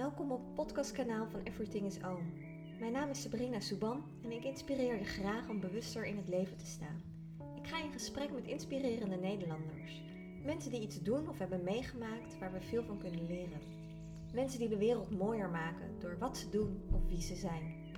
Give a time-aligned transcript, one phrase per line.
[0.00, 2.32] Welkom op het podcastkanaal van Everything is Oom.
[2.78, 6.56] Mijn naam is Sabrina Souban en ik inspireer je graag om bewuster in het leven
[6.56, 7.02] te staan.
[7.56, 10.02] Ik ga in gesprek met inspirerende Nederlanders.
[10.44, 13.60] Mensen die iets doen of hebben meegemaakt waar we veel van kunnen leren.
[14.32, 17.94] Mensen die de wereld mooier maken door wat ze doen of wie ze zijn.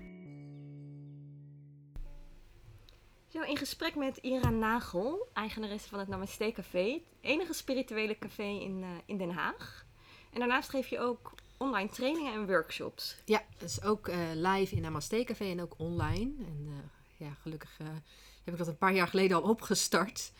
[3.28, 8.48] Zo, in gesprek met Ira Nagel, eigenaresse van het Namaste Café, het enige spirituele café
[8.60, 9.86] in, eh, in Den Haag.
[10.32, 13.16] En daarnaast geef je ook online trainingen en workshops.
[13.24, 16.32] Ja, dus ook eh, live in Namaste Café en ook online.
[16.38, 17.86] En eh, ja, gelukkig eh,
[18.44, 20.32] heb ik dat een paar jaar geleden al opgestart.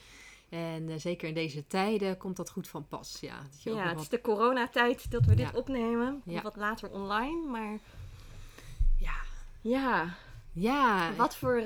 [0.49, 3.19] En zeker in deze tijden komt dat goed van pas.
[3.21, 6.23] Ja, dat je Ja, het is de coronatijd dat we dit opnemen.
[6.25, 6.43] Ja.
[6.43, 7.79] Wat later online, maar
[8.99, 9.15] ja.
[9.61, 10.15] ja.
[10.53, 11.15] ja.
[11.15, 11.63] Wat voor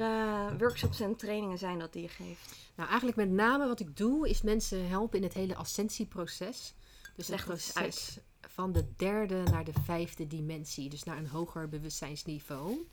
[0.58, 2.56] workshops en trainingen zijn dat die je geeft?
[2.74, 6.74] Nou, eigenlijk met name wat ik doe is mensen helpen in het hele ascensieproces.
[7.16, 8.18] Dus Leg het proces
[8.56, 10.88] van de derde naar de vijfde dimensie.
[10.88, 12.86] Dus naar een hoger bewustzijnsniveau.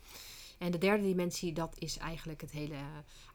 [0.58, 2.76] En de derde dimensie, dat is eigenlijk het hele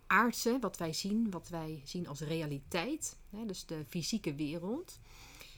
[0.07, 3.17] aardse, wat wij zien, wat wij zien als realiteit.
[3.29, 4.99] Hè, dus de fysieke wereld.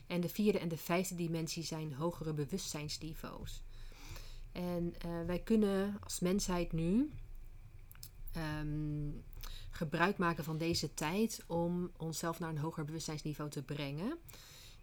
[0.08, 3.62] En de vierde en de vijfde dimensie zijn hogere bewustzijnsniveaus.
[4.52, 7.12] En eh, wij kunnen als mensheid nu
[8.32, 9.10] ehm,
[9.70, 14.18] gebruik maken van deze tijd om onszelf naar een hoger bewustzijnsniveau te brengen.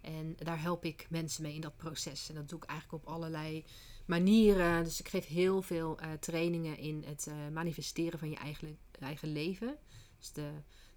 [0.01, 2.29] En daar help ik mensen mee in dat proces.
[2.29, 3.65] En dat doe ik eigenlijk op allerlei
[4.07, 4.85] manieren.
[4.85, 9.33] Dus ik geef heel veel eh, trainingen in het eh, manifesteren van je eigen, eigen
[9.33, 9.79] leven.
[10.19, 10.51] Dus de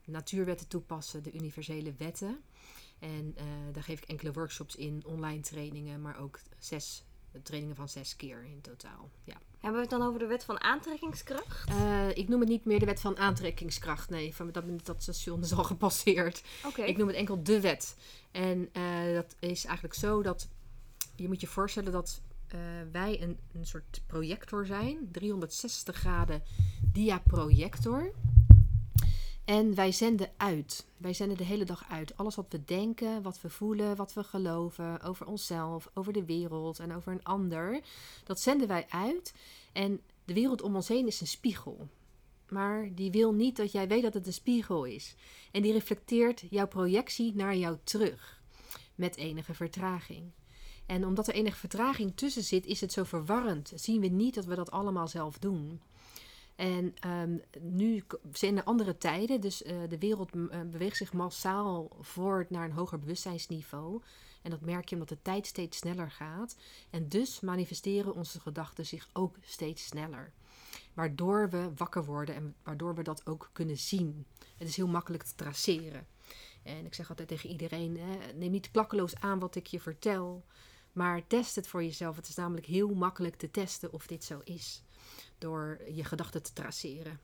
[0.06, 2.44] natuurwetten toepassen, de universele wetten.
[3.00, 7.04] En eh, daar geef ik enkele workshops in, online trainingen, maar ook zes
[7.44, 9.10] trainingen van zes keer in totaal.
[9.24, 9.36] Ja.
[9.60, 11.70] Hebben we het dan over de wet van aantrekkingskracht?
[11.70, 14.10] Eh, ik noem het niet meer de wet van aantrekkingskracht.
[14.10, 16.44] Nee, van, dat, dat station is al gepasseerd.
[16.66, 16.82] Oké.
[16.82, 17.96] Ik noem het enkel de wet.
[18.32, 20.48] En eh, dat is eigenlijk zo dat
[21.16, 22.60] je moet je voorstellen dat eh,
[22.92, 26.44] wij een, een soort projector zijn, 360 graden
[26.92, 28.12] diaprojector.
[29.52, 30.86] En wij zenden uit.
[30.98, 32.18] Wij zenden de hele dag uit.
[32.18, 36.80] Alles wat we denken, wat we voelen, wat we geloven over onszelf, over de wereld
[36.80, 37.82] en over een ander,
[38.24, 39.34] dat zenden wij uit.
[39.72, 41.88] En de wereld om ons heen is een spiegel.
[42.50, 45.16] Maar die wil niet dat jij weet dat het een spiegel is.
[45.52, 48.42] En die reflecteert jouw projectie naar jou terug.
[48.96, 50.32] Met enige vertraging.
[50.86, 53.72] En omdat er enige vertraging tussen zit, is het zo verwarrend.
[53.76, 55.82] Zien we niet dat we dat allemaal zelf doen.
[56.62, 61.98] En ehm, nu zijn er andere tijden, dus eh, de wereld eh, beweegt zich massaal
[62.00, 64.02] voort naar een hoger bewustzijnsniveau.
[64.42, 66.56] En dat merk je omdat de tijd steeds sneller gaat.
[66.90, 70.32] En dus manifesteren onze gedachten zich ook steeds sneller.
[70.94, 74.26] Waardoor we wakker worden en waardoor we dat ook kunnen zien.
[74.58, 76.08] Het is heel makkelijk te traceren.
[76.64, 80.46] En ik zeg altijd tegen iedereen: hè, neem niet klakkeloos aan wat ik je vertel.
[80.92, 82.16] Maar test het voor jezelf.
[82.16, 84.84] Het is namelijk heel makkelijk te testen of dit zo is.
[85.38, 87.20] Door je gedachten te traceren.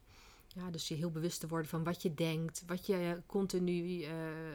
[0.58, 4.12] Ja, dus je heel bewust te worden van wat je denkt, wat je continu, eh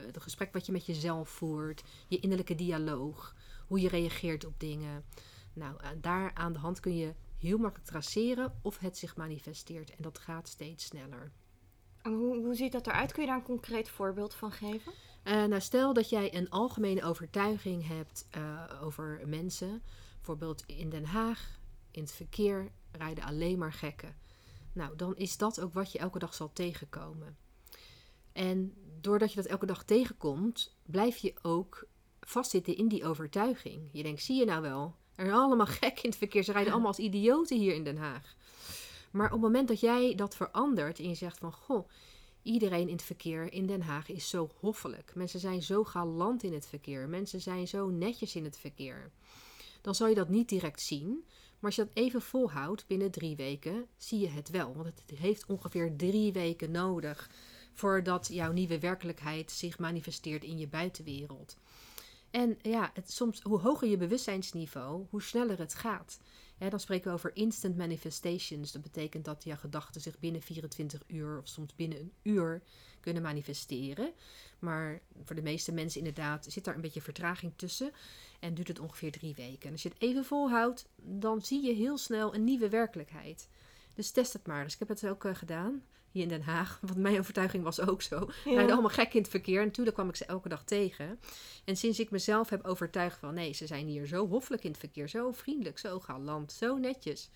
[0.06, 3.34] het gesprek wat je met jezelf voert, je innerlijke dialoog,
[3.66, 5.04] hoe je reageert op dingen.
[5.52, 9.90] Nou, eh, daar aan de hand kun je heel makkelijk traceren of het zich manifesteert.
[9.90, 11.32] En dat gaat steeds sneller.
[12.02, 13.12] En hoe, hoe ziet dat eruit?
[13.12, 14.92] Kun je daar een concreet voorbeeld van geven?
[15.22, 18.28] Eh, nou, stel dat jij een algemene overtuiging hebt
[18.82, 19.82] over mensen.
[20.14, 21.60] Bijvoorbeeld in Den Haag,
[21.90, 24.16] in het verkeer rijden alleen maar gekken.
[24.72, 27.36] Nou, dan is dat ook wat je elke dag zal tegenkomen.
[28.32, 31.86] En doordat je dat elke dag tegenkomt, blijf je ook
[32.20, 33.88] vastzitten in die overtuiging.
[33.92, 36.42] Je denkt, zie je nou wel, er zijn allemaal gekken in het verkeer.
[36.42, 38.36] Ze rijden allemaal als idioten hier in Den Haag.
[39.10, 41.88] Maar op het moment dat jij dat verandert en je zegt van, goh,
[42.42, 45.12] Iedereen in het verkeer in Den Haag is zo hoffelijk.
[45.14, 47.08] Mensen zijn zo galant in het verkeer.
[47.08, 49.10] Mensen zijn zo netjes in het verkeer.
[49.80, 51.24] Dan zal je dat niet direct zien.
[51.62, 54.74] Maar als je dat even volhoudt binnen drie weken, zie je het wel.
[54.74, 57.30] Want het heeft ongeveer drie weken nodig
[57.72, 61.56] voordat jouw nieuwe werkelijkheid zich manifesteert in je buitenwereld.
[62.30, 66.20] En ja, het, soms, hoe hoger je bewustzijnsniveau, hoe sneller het gaat.
[66.58, 68.72] Dan spreken we over instant manifestations.
[68.72, 72.62] Dat betekent dat je gedachten zich binnen 24 uur of soms binnen een uur
[73.02, 74.12] kunnen manifesteren.
[74.58, 77.92] Maar voor de meeste mensen inderdaad zit daar een beetje vertraging tussen.
[78.40, 79.66] En duurt het ongeveer drie weken.
[79.66, 83.48] En als je het even volhoudt, dan zie je heel snel een nieuwe werkelijkheid.
[83.94, 84.64] Dus test het maar.
[84.64, 86.78] Dus ik heb het ook eh, gedaan hier in Den Haag.
[86.82, 88.30] Want mijn overtuiging was ook zo.
[88.44, 88.52] Ja.
[88.52, 89.60] Rijden allemaal gek in het verkeer.
[89.60, 91.20] En natuurlijk kwam ik ze elke dag tegen.
[91.64, 94.80] En sinds ik mezelf heb overtuigd van nee, ze zijn hier zo hoffelijk in het
[94.80, 97.30] verkeer, zo vriendelijk, zo galant, zo netjes,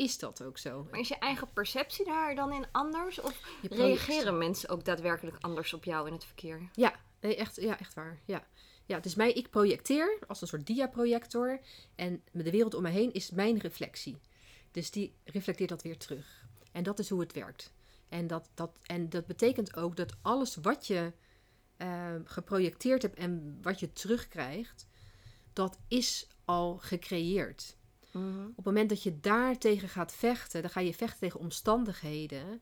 [0.00, 0.86] is dat ook zo.
[0.90, 3.20] Maar is je eigen perceptie daar dan in anders?
[3.20, 6.68] Of reageren mensen ook daadwerkelijk anders op jou in het verkeer?
[6.72, 8.18] Ja, Nee, echt, ja, echt waar.
[8.24, 8.46] Ja.
[8.86, 11.60] Ja, het is mij, ik projecteer als een soort diaprojector.
[11.94, 14.20] En de wereld om me heen is mijn reflectie.
[14.70, 16.46] Dus die reflecteert dat weer terug.
[16.72, 17.72] En dat is hoe het werkt.
[18.08, 21.12] En dat, dat, en dat betekent ook dat alles wat je
[21.78, 24.86] uh, geprojecteerd hebt en wat je terugkrijgt,
[25.52, 27.76] dat is al gecreëerd.
[28.12, 28.46] Mhm.
[28.46, 32.60] Op het moment dat je daar tegen gaat vechten, dan ga je vechten tegen omstandigheden,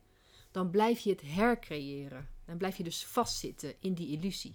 [0.50, 2.28] dan blijf je het hercreëren.
[2.44, 4.52] Dan blijf je dus vastzitten in die illusie.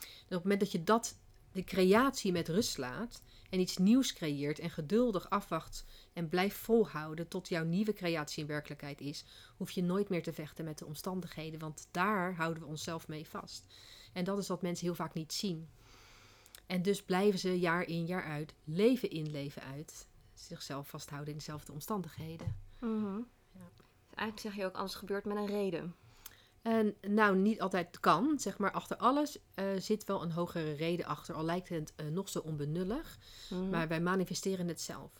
[0.00, 1.18] En op het moment dat je dat,
[1.52, 7.28] de creatie met rust laat en iets nieuws creëert en geduldig afwacht en blijft volhouden
[7.28, 9.24] tot jouw nieuwe creatie in werkelijkheid is,
[9.56, 13.28] hoef je nooit meer te vechten met de omstandigheden, want daar houden we onszelf mee
[13.28, 13.66] vast.
[14.12, 15.68] En dat is wat mensen heel vaak niet zien.
[16.66, 20.06] En dus blijven ze jaar in jaar uit, leven in leven uit,
[20.46, 22.56] zichzelf vasthouden in dezelfde omstandigheden.
[22.78, 23.16] Mhm.
[23.52, 23.68] Ja.
[23.76, 25.94] Dus eigenlijk zeg je ook, alles gebeurt met een reden.
[26.62, 31.06] En nou, niet altijd kan, zeg maar, achter alles eh, zit wel een hogere reden
[31.06, 33.18] achter, al lijkt het eh, nog zo onbenullig.
[33.50, 33.70] Mhm.
[33.70, 35.10] Maar wij manifesteren het zelf.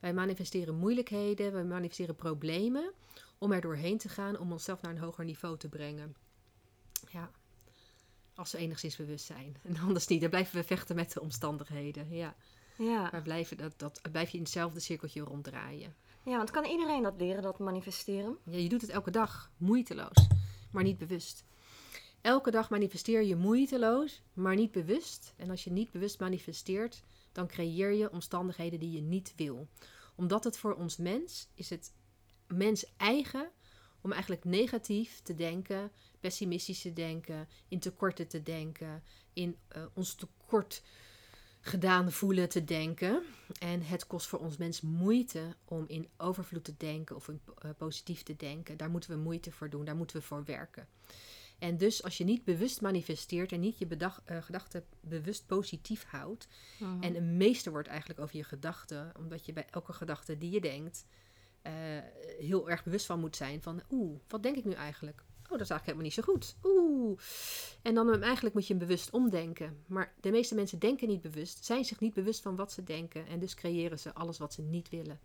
[0.00, 2.92] Wij manifesteren moeilijkheden, wij manifesteren problemen
[3.38, 6.16] om er doorheen te gaan, om onszelf naar een hoger niveau te brengen.
[7.10, 7.30] Ja,
[8.34, 9.56] als we enigszins bewust zijn.
[9.68, 12.14] En anders niet, dan blijven we vechten met de omstandigheden.
[12.14, 12.34] Ja,
[12.76, 13.08] ja.
[13.12, 15.94] maar blijven dat, dat, blijf je in hetzelfde cirkeltje ronddraaien.
[16.24, 18.38] ja, want kan iedereen dat leren, dat manifesteren?
[18.44, 20.26] Ja, je doet het elke dag, moeiteloos,
[20.70, 21.44] maar niet bewust.
[22.20, 25.34] Elke dag manifesteer je moeiteloos, maar niet bewust.
[25.36, 27.02] En als je niet bewust manifesteert,
[27.32, 29.68] dan creëer je omstandigheden die je niet wil.
[30.14, 31.92] Omdat het voor ons mens is het
[32.46, 33.50] mens eigen
[34.00, 35.90] om eigenlijk negatief te denken,
[36.20, 39.02] pessimistisch te denken, in tekorten te denken,
[39.32, 40.82] in eh, ons tekort
[41.64, 43.22] gedaan voelen te denken.
[43.58, 47.70] En het kost voor ons mens moeite om in overvloed te denken of in eh,
[47.78, 48.76] positief te denken.
[48.76, 50.88] Daar moeten we moeite voor doen, daar moeten we voor werken.
[51.58, 56.04] En dus als je niet bewust manifesteert en niet je bedag, eh, gedachten bewust positief
[56.04, 56.48] houdt,
[56.78, 57.02] Mhm.
[57.02, 60.60] en een meester wordt eigenlijk over je gedachten, omdat je bij elke gedachte die je
[60.60, 61.04] denkt
[61.62, 61.72] eh,
[62.38, 65.22] heel erg bewust van moet zijn van, oeh, wat denk ik nu eigenlijk?
[65.52, 66.56] Oh, dat is eigenlijk helemaal niet zo goed.
[66.64, 67.18] Oeh.
[67.82, 69.84] En dan eigenlijk moet je hem bewust omdenken.
[69.86, 73.26] Maar de meeste mensen denken niet bewust, zijn zich niet bewust van wat ze denken.
[73.26, 75.20] En dus creëren ze alles wat ze niet willen.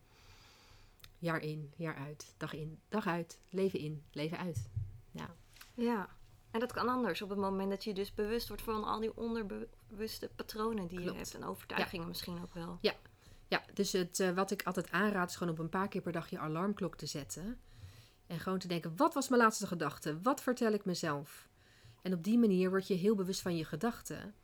[1.20, 4.70] Jaar in, jaar uit, dag in, dag uit, leven in, leven uit.
[5.12, 5.36] Ja.
[5.74, 6.10] Ja,
[6.52, 9.18] en dat kan anders op het moment dat je dus bewust wordt van al die
[9.18, 12.78] onderbewuste patronen die je hebt en overtuigingen misschien ook wel.
[13.50, 16.12] Ja, dus het, eh, wat ik altijd aanraad is gewoon op een paar keer per
[16.12, 17.60] dag je alarmklok te zetten.
[18.28, 20.22] En gewoon te denken, wat was mijn laatste gedachte?
[20.22, 21.50] Wat vertel ik mezelf?
[22.02, 24.36] En op die manier word je heel bewust van je gedachten.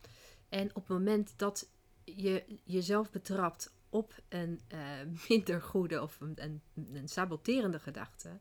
[0.49, 1.69] En op het moment dat
[2.03, 4.79] je jezelf betrapt op een eh,
[5.29, 6.61] minder goede of een,
[6.93, 8.39] een, saboterende gedachte,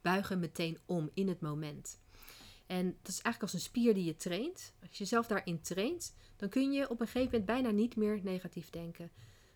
[0.00, 2.00] buig hem meteen om in het moment.
[2.66, 4.74] En dat is eigenlijk als een spier die je traint.
[4.80, 8.20] Als je jezelf daarin traint, dan kun je op een gegeven moment bijna niet meer
[8.22, 9.10] negatief denken.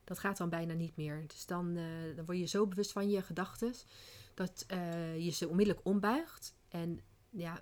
[0.04, 1.24] Dat gaat dan bijna niet meer.
[1.26, 3.74] Dus dan, eh, dan word je zo bewust van je gedachten
[4.36, 6.54] dat eh, je ze onmiddellijk ombuigt.
[6.68, 7.00] En
[7.30, 7.58] ja,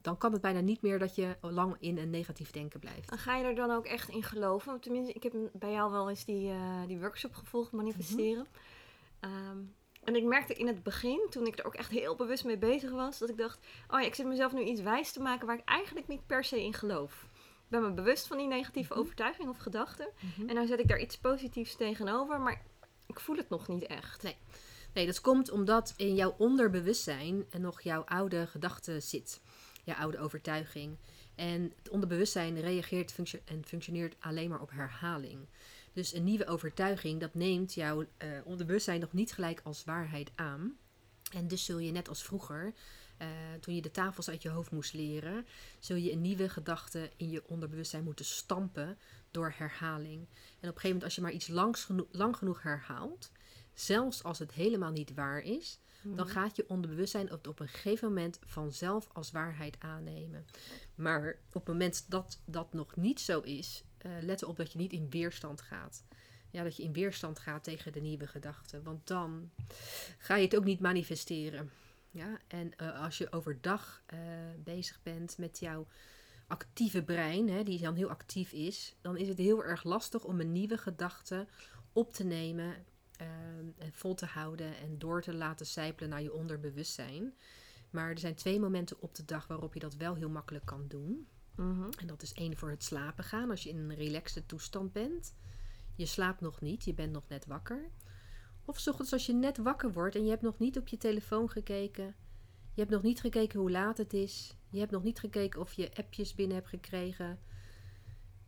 [0.00, 3.10] dan kan het bijna niet meer dat je lang in een negatief denken blijft.
[3.10, 4.68] En ga je er dan ook echt in geloven?
[4.70, 8.46] Want Tenminste, ik heb bij jou wel eens die, eh, die workshop gevolgd, manifesteren.
[9.20, 9.58] Ehm,
[10.04, 12.90] en ik merkte in het begin, toen ik er ook echt heel bewust mee bezig
[12.90, 13.58] was, dat ik dacht:
[13.88, 16.44] oh ja, ik zit mezelf nu iets wijs te maken waar ik eigenlijk niet per
[16.44, 17.28] se in geloof.
[17.34, 19.00] Ik ben me bewust van die negatieve Mhm.
[19.02, 20.12] overtuiging of gedachte.
[20.46, 22.62] En dan zet ik daar iets positiefs tegenover, maar
[23.06, 24.22] ik voel het nog niet echt.
[24.22, 24.36] Nee.
[24.92, 29.40] Nee, dat komt omdat in jouw onderbewustzijn nog jouw oude gedachte zit.
[29.84, 30.96] Jouw oude overtuiging.
[31.34, 35.46] En het onderbewustzijn reageert en functioneert alleen maar op herhaling.
[35.92, 40.76] Dus een nieuwe overtuiging, dat neemt jouw eh, onderbewustzijn nog niet gelijk als waarheid aan.
[41.32, 42.74] En dus zul je net als vroeger,
[43.16, 43.28] eh,
[43.60, 45.46] toen je de tafels uit je hoofd moest leren,
[45.78, 48.98] zul je een nieuwe gedachte in je onderbewustzijn moeten stampen
[49.30, 50.26] door herhaling.
[50.60, 53.30] En op een gegeven moment, als je maar iets langs lang genoeg herhaalt,
[53.80, 56.28] zelfs als het helemaal niet waar is, dan Mhm.
[56.28, 60.46] gaat je onderbewustzijn het op een gegeven moment vanzelf als waarheid aannemen.
[60.94, 64.78] Maar op het moment dat dat nog niet zo is, eh, let erop dat je
[64.78, 66.04] niet in weerstand gaat.
[66.50, 68.82] Ja, dat je in weerstand gaat tegen de nieuwe gedachten.
[68.82, 69.50] Want dan
[70.18, 71.70] ga je het ook niet manifesteren.
[72.10, 74.18] Ja, en eh, als je overdag eh,
[74.64, 75.86] bezig bent met jouw
[76.46, 80.40] actieve brein, hè, die dan heel actief is, dan is het heel erg lastig om
[80.40, 81.46] een nieuwe gedachte
[81.92, 82.84] op te nemen
[83.20, 87.34] ehm, en vol te houden en door te laten sijpelen naar je onderbewustzijn.
[87.90, 90.84] Maar er zijn twee momenten op de dag waarop je dat wel heel makkelijk kan
[90.88, 91.28] doen.
[91.54, 91.88] Mhm.
[91.98, 95.34] En dat is één voor het slapen gaan, als je in een relaxte toestand bent.
[95.94, 97.90] Je slaapt nog niet, je bent nog net wakker.
[98.64, 100.96] Of 's ochtends als je net wakker wordt en je hebt nog niet op je
[100.96, 102.14] telefoon gekeken.
[102.74, 104.56] Je hebt nog niet gekeken hoe laat het is.
[104.70, 107.38] Je hebt nog niet gekeken of je appjes binnen hebt gekregen.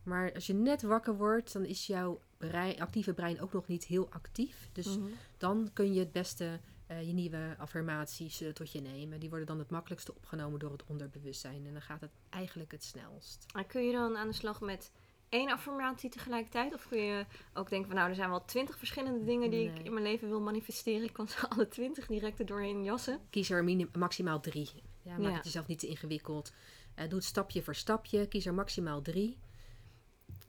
[0.03, 3.85] Maar als je net wakker wordt, dan is jouw brein, actieve brein ook nog niet
[3.85, 4.69] heel actief.
[4.71, 5.07] Dus Mhm.
[5.37, 9.19] dan kun je het beste eh, je nieuwe affirmaties eh, tot je nemen.
[9.19, 11.65] Die worden dan het makkelijkste opgenomen door het onderbewustzijn.
[11.65, 13.45] En dan gaat het eigenlijk het snelst.
[13.55, 14.91] En kun je dan aan de slag met
[15.29, 16.73] één affirmatie tegelijkertijd?
[16.73, 19.79] Of kun je ook denken van nou, er zijn wel twintig verschillende dingen die ik
[19.79, 21.03] in mijn leven wil manifesteren.
[21.07, 23.19] Ik kan ze alle twintig direct er doorheen jassen.
[23.29, 24.69] Kies er maximaal drie.
[25.01, 25.35] Ja, maak Ja.
[25.35, 26.51] het jezelf niet te ingewikkeld.
[26.95, 28.27] Eh, doe het stapje voor stapje.
[28.27, 29.37] Kies er maximaal drie.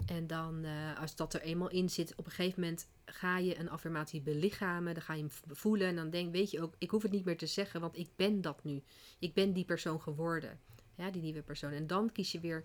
[0.07, 3.59] En dan, eh, als dat er eenmaal in zit, op een gegeven moment ga je
[3.59, 4.95] een affirmatie belichamen.
[4.95, 5.89] Dan ga je hem voelen.
[5.89, 8.09] En dan denk, weet je ook, ik hoef het niet meer te zeggen, want ik
[8.17, 8.83] ben dat nu.
[9.19, 10.61] Ik ben die persoon geworden.
[10.97, 11.73] Ja, die nieuwe persoon.
[11.73, 12.65] En dan kies je weer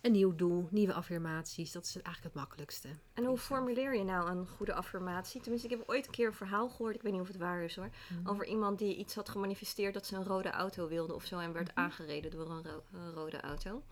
[0.00, 1.72] een nieuw doel, nieuwe affirmaties.
[1.72, 2.88] Dat is eigenlijk het makkelijkste.
[3.14, 5.40] En hoe formuleer je nou een goede affirmatie?
[5.40, 7.62] Tenminste, ik heb ooit een keer een verhaal gehoord, ik weet niet of het waar
[7.62, 7.90] is hoor.
[8.24, 11.52] Over iemand die iets had gemanifesteerd dat ze een rode auto wilde of zo en
[11.52, 11.78] werd Mhm.
[11.78, 13.82] aangereden door een, ro- een rode auto.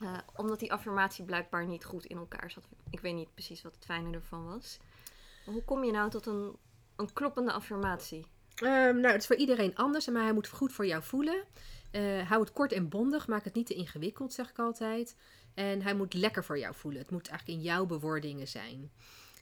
[0.00, 2.64] Eh, omdat die affirmatie blijkbaar niet goed in elkaar zat.
[2.90, 4.78] Ik weet niet precies wat het fijne ervan was.
[5.44, 6.56] Maar hoe kom je nou tot een,
[6.96, 8.26] een kloppende affirmatie?
[8.54, 11.44] Ehm, nou, het is voor iedereen anders, maar hij moet goed voor jou voelen.
[11.90, 15.16] Eh, hou het kort en bondig, maak het niet te ingewikkeld, zeg ik altijd.
[15.54, 17.00] En hij moet lekker voor jou voelen.
[17.02, 18.92] Het moet eigenlijk in jouw bewoordingen zijn.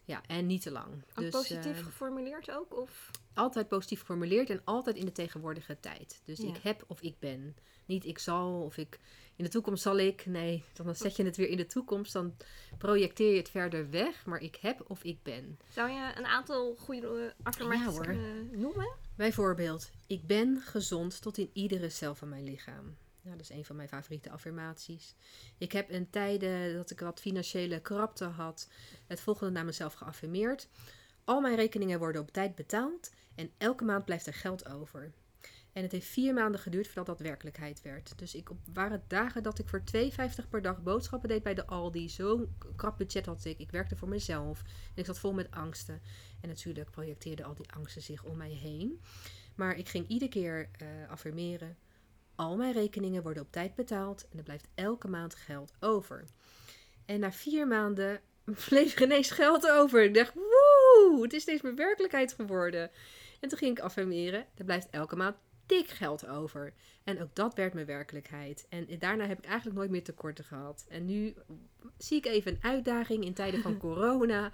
[0.04, 0.92] Ja, en niet te lang.
[1.14, 2.76] En Dus positief eh, geformuleerd ook?
[2.80, 3.11] Of?
[3.35, 6.21] altijd positief geformuleerd en altijd in de tegenwoordige tijd.
[6.25, 6.49] Dus Ja.
[6.49, 7.56] ik heb of ik ben.
[7.86, 8.98] Niet ik zal of ik
[9.36, 10.26] in de toekomst zal ik.
[10.26, 12.12] Nee, dan zet je het weer in de toekomst.
[12.12, 12.34] Dan
[12.78, 14.26] projecteer je het verder weg.
[14.26, 15.58] Maar ik heb of ik ben.
[15.68, 18.04] Zou je een aantal goede affirmaties Ja, hoor.
[18.04, 18.88] kunnen noemen?
[19.16, 22.96] Bijvoorbeeld, ik ben gezond tot in iedere cel van mijn lichaam.
[23.22, 25.14] Nou, dat is een van mijn favoriete affirmaties.
[25.58, 28.68] Ik heb in tijden dat ik wat financiële krapte had,
[29.06, 30.68] het volgende naar mezelf geaffirmeerd.
[31.24, 35.12] Al mijn rekeningen worden op tijd betaald en elke maand blijft er geld over.
[35.73, 38.19] En het heeft vier maanden geduurd voordat dat werkelijkheid werd.
[38.19, 41.67] Dus ik op, waren dagen dat ik voor 2,50 per dag boodschappen deed bij de
[41.67, 42.09] Aldi.
[42.09, 43.59] Zo'n krap budget had ik.
[43.59, 44.62] Ik werkte voor mezelf.
[44.62, 46.00] En ik zat vol met angsten.
[46.41, 49.00] En natuurlijk projecteerden al die angsten zich om mij heen.
[49.55, 51.76] Maar ik ging iedere keer eh, affirmeren.
[52.35, 56.25] Al mijn rekeningen worden op tijd betaald en er blijft elke maand geld over.
[57.05, 58.21] En na vier maanden
[58.69, 60.02] bleef er ineens geld over.
[60.05, 62.91] Ik dacht, woe, het is steeds meer werkelijkheid geworden.
[63.41, 66.73] En toen ging ik affirmeren, er blijft elke maand dik geld over.
[67.04, 68.66] En ook dat werd mijn werkelijkheid.
[68.69, 70.85] En daarna heb ik eigenlijk nooit meer tekorten gehad.
[70.88, 71.35] En nu
[71.99, 74.52] zie ik even een uitdaging in tijden van corona.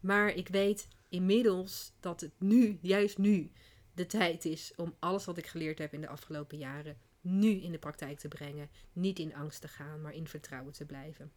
[0.00, 3.50] Maar ik weet inmiddels dat het nu, juist nu,
[3.94, 7.72] de tijd is om alles wat ik geleerd heb in de afgelopen jaren nu in
[7.72, 8.70] de praktijk te brengen.
[8.92, 11.32] Niet in angst te gaan, maar in vertrouwen te blijven.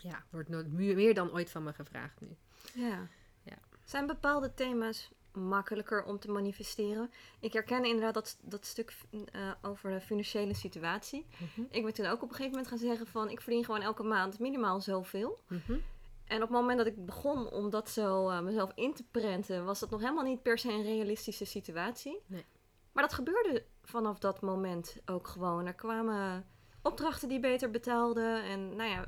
[0.00, 2.36] Ja, wordt meer dan ooit van me gevraagd nu.
[2.74, 3.08] Ja.
[3.42, 3.58] Ja.
[3.84, 7.10] Zijn bepaalde thema's makkelijker om te manifesteren?
[7.40, 11.26] Ik herken inderdaad dat, dat stuk eh, over de financiële situatie.
[11.70, 13.30] Ik ben toen ook op een gegeven moment gaan zeggen van...
[13.30, 15.40] ik verdien gewoon elke maand minimaal zoveel.
[15.48, 15.78] Mhm.
[16.24, 19.64] En op het moment dat ik begon om dat zo eh, mezelf in te prenten...
[19.64, 22.22] was dat nog helemaal niet per se een realistische situatie.
[22.26, 22.44] Nee.
[22.92, 25.66] Maar dat gebeurde vanaf dat moment ook gewoon.
[25.66, 26.46] Er kwamen
[26.82, 28.42] opdrachten die beter betaalden.
[28.42, 29.04] En nou ja,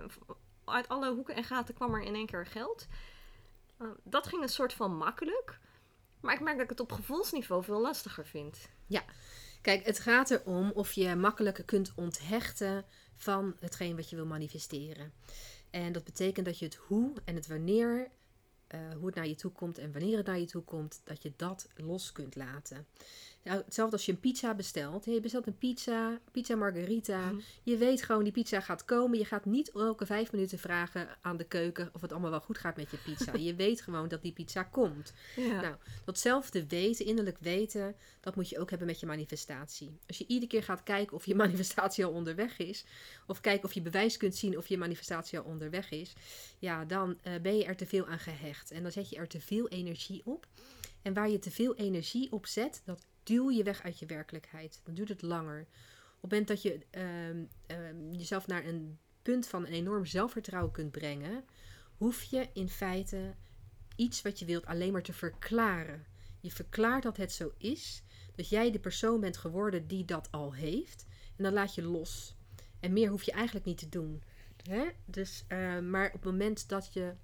[0.65, 2.87] uit alle hoeken en gaten kwam er in één keer geld.
[3.79, 5.59] Uh, dat ging een soort van makkelijk.
[6.21, 8.69] Maar ik merk dat ik het op gevoelsniveau veel lastiger vind.
[9.61, 12.85] Kijk, het gaat erom of je makkelijk kunt onthechten
[13.17, 15.13] van hetgeen wat je wil manifesteren.
[15.71, 18.11] En dat betekent dat je het hoe en het wanneer,
[18.75, 21.23] uh, hoe het naar je toe komt en wanneer het naar je toe komt, dat
[21.23, 22.87] je dat los kunt laten.
[23.49, 25.05] Nou, hetzelfde als je een pizza bestelt.
[25.05, 27.19] Je bestelt een pizza, pizza margarita.
[27.19, 27.41] Mhm.
[27.63, 29.19] Je weet gewoon, die pizza gaat komen.
[29.19, 32.59] Je gaat niet elke vijf minuten vragen aan de keuken of het allemaal wel goed
[32.59, 33.37] gaat met je pizza.
[33.49, 35.13] je weet gewoon dat die pizza komt.
[35.37, 35.61] Ja.
[35.61, 35.75] Nou,
[36.05, 39.99] datzelfde weten, innerlijk weten, dat moet je ook hebben met je manifestatie.
[40.07, 42.85] Als je iedere keer gaat kijken of je manifestatie al onderweg is,
[43.27, 46.13] of kijken of je bewijs kunt zien of je manifestatie al onderweg is,
[46.59, 48.71] ja, dan uh, ben je er te veel aan gehecht.
[48.71, 50.47] En dan zet je er te veel energie op.
[51.03, 54.81] En waar je te veel energie op zet, dat duw je weg uit je werkelijkheid.
[54.85, 55.61] Dan duurt het langer.
[55.61, 57.29] Op het moment dat je uh,
[57.79, 61.45] uh, jezelf naar een punt van een enorm zelfvertrouwen kunt brengen,
[61.97, 63.35] hoef je in feite
[63.97, 66.07] iets wat je wilt alleen maar te verklaren.
[66.41, 68.03] Je verklaart dat het zo is,
[68.35, 71.07] dat jij de persoon bent geworden die dat al heeft,
[71.37, 72.37] en dan laat je los.
[72.81, 74.23] En meer hoef je eigenlijk niet te doen.
[74.63, 74.89] Hè?
[75.05, 77.15] Dus, uh, maar op het moment dat je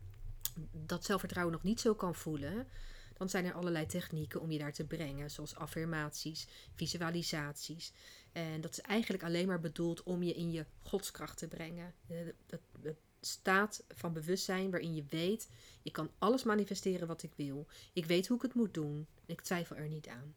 [0.72, 2.66] dat zelfvertrouwen nog niet zo kan voelen,
[3.14, 7.92] dan zijn er allerlei technieken om je daar te brengen, zoals affirmaties, visualisaties.
[8.32, 11.94] En dat is eigenlijk alleen maar bedoeld om je in je godskracht te brengen.
[12.06, 12.34] Het,
[12.82, 15.48] het staat van bewustzijn waarin je weet,
[15.82, 17.66] ik kan alles manifesteren wat ik wil.
[17.92, 19.06] Ik weet hoe ik het moet doen.
[19.26, 20.34] Ik twijfel er niet aan.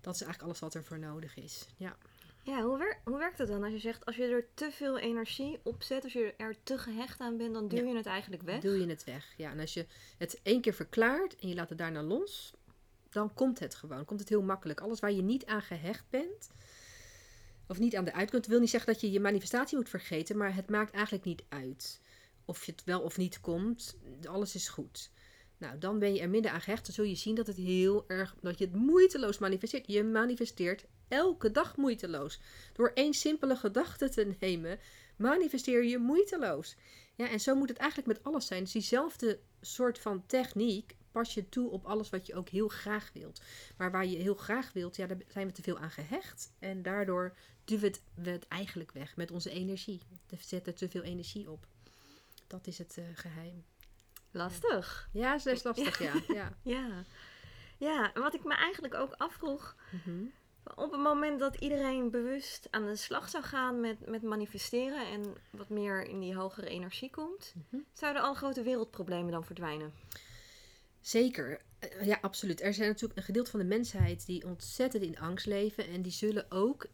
[0.00, 1.66] Dat is eigenlijk alles wat er voor nodig is.
[1.76, 1.96] Ja.
[2.48, 4.98] Ja, hoe, wer- hoe werkt het dan als je zegt, als je er te veel
[4.98, 8.42] energie op zet, als je er te gehecht aan bent, dan duw je het eigenlijk
[8.42, 8.60] weg?
[8.60, 9.34] Doe je het weg.
[9.36, 9.86] Ja, en als je
[10.18, 12.54] het één keer verklaart en je laat het daarna los,
[13.10, 14.04] dan komt het gewoon.
[14.04, 14.80] Komt het heel makkelijk.
[14.80, 16.50] Alles waar je niet aan gehecht bent,
[17.66, 20.54] of niet aan de uitkomt, wil niet zeggen dat je je manifestatie moet vergeten, maar
[20.54, 22.00] het maakt eigenlijk niet uit.
[22.44, 25.10] Of je het wel of niet komt, alles is goed.
[25.58, 26.84] Nou, dan ben je er minder aan gehecht.
[26.84, 29.86] Dan zul je zien dat het heel erg, dat je het moeiteloos manifesteert.
[29.86, 32.40] Je manifesteert elke dag moeiteloos.
[32.72, 34.78] Door één simpele gedachte te nemen,
[35.16, 36.76] manifesteer je moeiteloos.
[37.14, 38.62] Ja, en zo moet het eigenlijk met alles zijn.
[38.62, 43.10] Dus diezelfde soort van techniek pas je toe op alles wat je ook heel graag
[43.12, 43.40] wilt.
[43.76, 46.52] Maar waar je heel graag wilt, ja, daar zijn we te veel aan gehecht.
[46.58, 47.34] En daardoor
[47.64, 50.00] duwen we het eigenlijk weg met onze energie.
[50.26, 51.66] We zetten te veel energie op.
[52.46, 53.64] Dat is het eh, geheim.
[54.30, 55.08] Lastig.
[55.12, 56.12] Ja, is best lastig, ja.
[56.34, 56.58] ja.
[56.62, 57.04] Ja.
[57.78, 60.24] Ja, en wat ik me eigenlijk ook afvroeg, Mhm.
[60.76, 65.34] Op het moment dat iedereen bewust aan de slag zou gaan met, met manifesteren en
[65.50, 67.82] wat meer in die hogere energie komt, Mhm.
[67.92, 69.92] zouden alle grote wereldproblemen dan verdwijnen?
[71.00, 71.60] Zeker.
[71.78, 72.60] Eh, Ja, absoluut.
[72.62, 75.86] Er zijn natuurlijk een gedeelte van de mensheid die ontzettend in angst leven.
[75.86, 76.86] En die zullen ook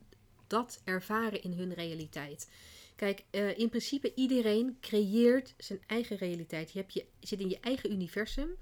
[0.47, 2.49] dat ervaren in hun realiteit.
[2.97, 6.73] Kijk, eh, in principe iedereen creëert zijn eigen realiteit.
[6.73, 8.57] Je, hebt je zit in je eigen universum.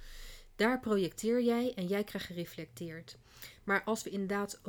[0.56, 3.16] Daar projecteer jij en jij krijgt gereflecteerd.
[3.64, 4.62] Maar als we inderdaad, eh,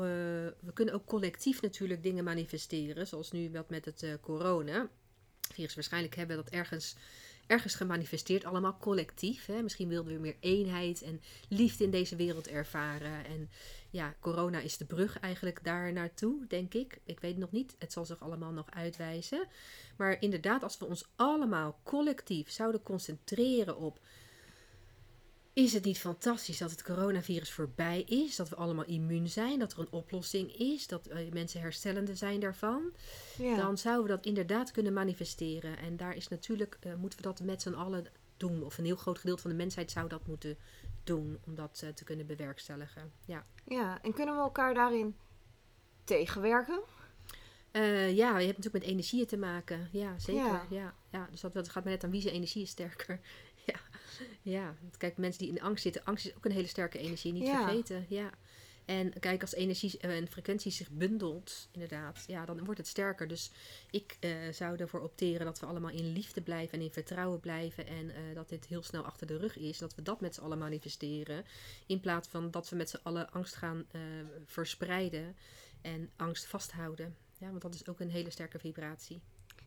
[0.60, 3.08] we kunnen ook collectief natuurlijk dingen manifesteren.
[3.08, 4.90] Zoals nu wat met het eh, corona.
[5.54, 6.96] Virus, waarschijnlijk hebben we dat ergens
[7.48, 9.46] ergens gemanifesteerd, allemaal collectief.
[9.46, 9.62] Hè?
[9.62, 13.26] Misschien wilden we meer eenheid en liefde in deze wereld ervaren.
[13.26, 13.50] En
[13.90, 16.98] ja, corona is de brug eigenlijk daar naartoe, denk ik.
[17.04, 19.48] Ik weet nog niet, het zal zich allemaal nog uitwijzen.
[19.98, 24.00] Maar inderdaad, als we ons allemaal collectief zouden concentreren op.
[25.54, 28.36] Is het niet fantastisch dat het coronavirus voorbij is?
[28.36, 29.60] Dat we allemaal immuun zijn?
[29.60, 30.88] Dat er een oplossing is?
[30.88, 32.92] Dat eh, mensen herstellende zijn daarvan?
[33.38, 33.56] Ja.
[33.56, 35.78] dan zouden we dat inderdaad kunnen manifesteren.
[35.78, 38.06] En daar is natuurlijk, eh, moeten we dat met z'n allen
[38.38, 38.64] doen.
[38.64, 40.58] Of een heel groot gedeelte van de mensheid zou dat moeten
[41.04, 43.12] doen om dat eh, te kunnen bewerkstelligen.
[43.26, 43.46] Ja.
[43.66, 45.16] ja, en kunnen we elkaar daarin
[46.04, 46.80] tegenwerken?
[47.74, 49.90] Ja, je hebt natuurlijk met energieën te maken.
[49.92, 50.44] Ja, zeker.
[50.44, 50.66] Ja.
[50.70, 50.94] Ja.
[51.10, 53.20] Ja, dus dat, dat gaat maar net aan wie zijn energie is sterker.
[53.72, 53.76] ja.
[54.42, 57.46] ja, kijk, mensen die in angst zitten, angst is ook een hele sterke energie, niet
[57.46, 57.64] Ja.
[57.64, 58.06] vergeten.
[58.10, 58.30] Ja.
[58.86, 63.28] En kijk, als energie en frequentie zich bundelt, inderdaad, ja, dan wordt het sterker.
[63.28, 63.52] Dus
[63.92, 67.88] ik eh, zou ervoor opteren dat we allemaal in liefde blijven en in vertrouwen blijven.
[67.88, 69.78] En eh, dat dit heel snel achter de rug is.
[69.78, 71.46] Dat we dat met z'n allen manifesteren.
[71.86, 74.02] In plaats van dat we met z'n allen angst gaan eh,
[74.46, 75.36] verspreiden
[75.82, 77.16] en angst vasthouden.
[77.38, 79.22] Ja, want dat is ook een hele sterke vibratie.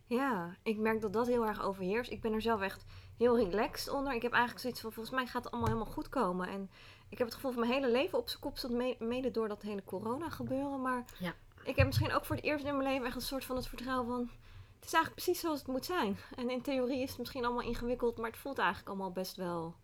[0.07, 2.11] Ja, ik merk dat dat heel erg overheerst.
[2.11, 2.85] Ik ben er zelf echt
[3.17, 4.13] heel relaxed onder.
[4.15, 6.49] Ik heb eigenlijk zoiets van, volgens mij gaat het allemaal helemaal goed komen.
[6.49, 6.71] En
[7.09, 9.49] ik heb het gevoel van mijn hele leven op zijn kop stond, me- mede door
[9.49, 10.83] dat hele corona gebeuren.
[10.83, 11.35] Maar Ja.
[11.65, 13.67] ik heb misschien ook voor het eerst in mijn leven echt een soort van het
[13.67, 14.31] vertrouwen van...
[14.77, 16.17] Het is eigenlijk precies zoals het moet zijn.
[16.37, 19.75] En in theorie is het misschien allemaal ingewikkeld, maar het voelt eigenlijk allemaal best wel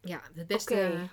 [0.00, 1.08] Ja, het beste.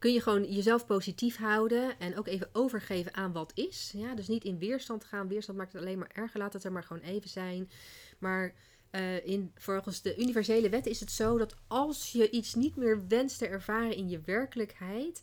[0.00, 3.92] Kun je gewoon jezelf positief houden en ook even overgeven aan wat is.
[3.94, 5.28] Ja, dus niet in weerstand gaan.
[5.28, 6.40] Weerstand maakt het alleen maar erger.
[6.40, 7.70] Laat het er maar gewoon even zijn.
[8.18, 8.54] Maar
[8.90, 13.08] eh, in, volgens de universele wet is het zo dat als je iets niet meer
[13.08, 15.22] wenst te ervaren in je werkelijkheid,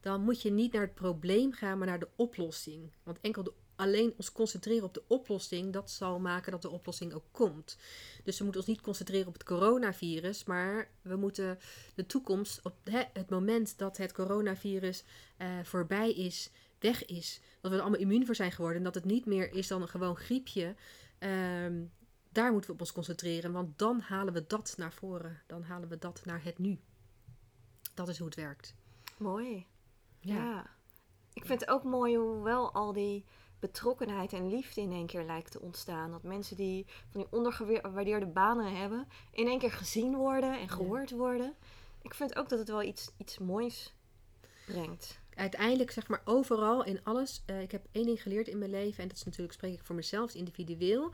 [0.00, 2.92] dan moet je niet naar het probleem gaan, maar naar de oplossing.
[3.02, 7.12] Want enkel de, alleen ons concentreren op de oplossing, dat zal maken dat de oplossing
[7.12, 7.78] ook komt.
[8.24, 11.58] Dus we moeten ons niet concentreren op het coronavirus, maar we moeten
[11.94, 12.74] de toekomst, op
[13.12, 15.04] het moment dat het coronavirus
[15.36, 18.94] eh, voorbij is, weg is, dat we er allemaal immuun voor zijn geworden en dat
[18.94, 20.74] het niet meer is dan een gewoon griepje.
[21.18, 21.84] ehm,
[22.32, 25.42] daar moeten we op ons concentreren, want dan halen we dat naar voren.
[25.46, 26.78] Dan halen we dat naar het nu.
[27.94, 28.74] Dat is hoe het werkt.
[29.18, 29.66] Mooi.
[30.18, 30.76] Ja.
[31.32, 33.24] Ik vind het ook mooi hoe wel al die
[33.60, 36.10] betrokkenheid en liefde in één keer lijkt te ontstaan.
[36.10, 41.10] Dat mensen die van die ondergewaardeerde banen hebben, in één keer gezien worden en gehoord
[41.10, 41.54] worden.
[42.02, 43.94] Ik vind ook dat het wel iets, iets moois
[44.66, 45.20] brengt.
[45.34, 47.42] uiteindelijk, zeg maar, overal in alles.
[47.46, 49.84] eh, ik heb één ding geleerd in mijn leven, en dat is natuurlijk, spreek ik
[49.84, 51.12] voor mezelf, individueel.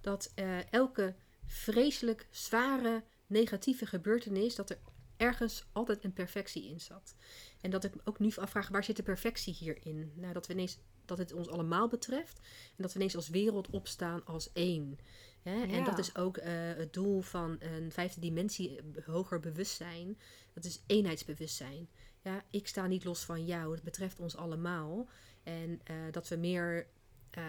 [0.00, 1.14] Dat eh, elke
[1.46, 4.78] vreselijk zware negatieve gebeurtenis, dat er
[5.22, 7.14] ergens altijd een perfectie in zat.
[7.60, 10.12] En dat ik me ook nu afvraag, waar zit de perfectie hierin?
[10.14, 12.38] Nou, dat we ineens, dat het ons allemaal betreft.
[12.76, 14.98] En dat we ineens als wereld opstaan als één.
[15.42, 15.62] Hè?
[15.62, 20.18] En dat is ook eh, het doel van een vijfde dimensie, eh, hoger bewustzijn.
[20.52, 21.88] Dat is eenheidsbewustzijn.
[22.22, 23.74] Ja, ik sta niet los van jou.
[23.74, 25.08] Het betreft ons allemaal.
[25.42, 26.86] En eh, dat we meer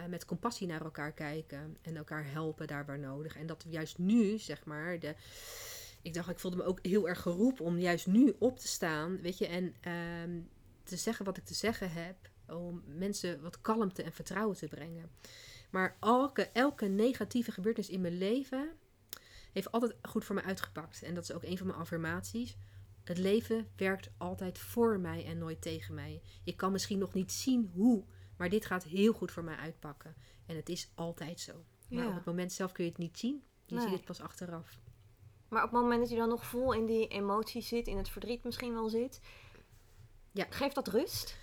[0.07, 1.77] met compassie naar elkaar kijken.
[1.81, 3.37] En elkaar helpen daar waar nodig.
[3.37, 5.15] En dat we juist nu, zeg maar, de,
[6.03, 9.21] ik dacht, ik voelde me ook heel erg geroepen om juist nu op te staan.
[9.21, 10.39] Weet je, en ehm,
[10.83, 12.15] te zeggen wat ik te zeggen heb.
[12.47, 15.09] om mensen wat kalmte en vertrouwen te brengen.
[15.71, 18.69] Maar elke, elke negatieve gebeurtenis in mijn leven
[19.53, 21.03] heeft altijd goed voor me uitgepakt.
[21.03, 22.57] En dat is ook een van mijn affirmaties.
[23.03, 26.21] Het leven werkt altijd voor mij en nooit tegen mij.
[26.43, 28.03] Ik kan misschien nog niet zien hoe,
[28.37, 30.15] maar dit gaat heel goed voor mij uitpakken.
[30.45, 31.65] En het is altijd zo.
[31.89, 32.09] Maar Ja.
[32.09, 33.43] op het moment zelf kun je het niet zien.
[33.65, 33.83] Je Nee.
[33.83, 34.79] ziet het pas achteraf.
[35.53, 38.09] Maar op het moment dat je dan nog vol in die emotie zit, in het
[38.09, 39.19] verdriet misschien wel zit,
[40.31, 40.45] Ja.
[40.49, 41.41] geeft dat rust?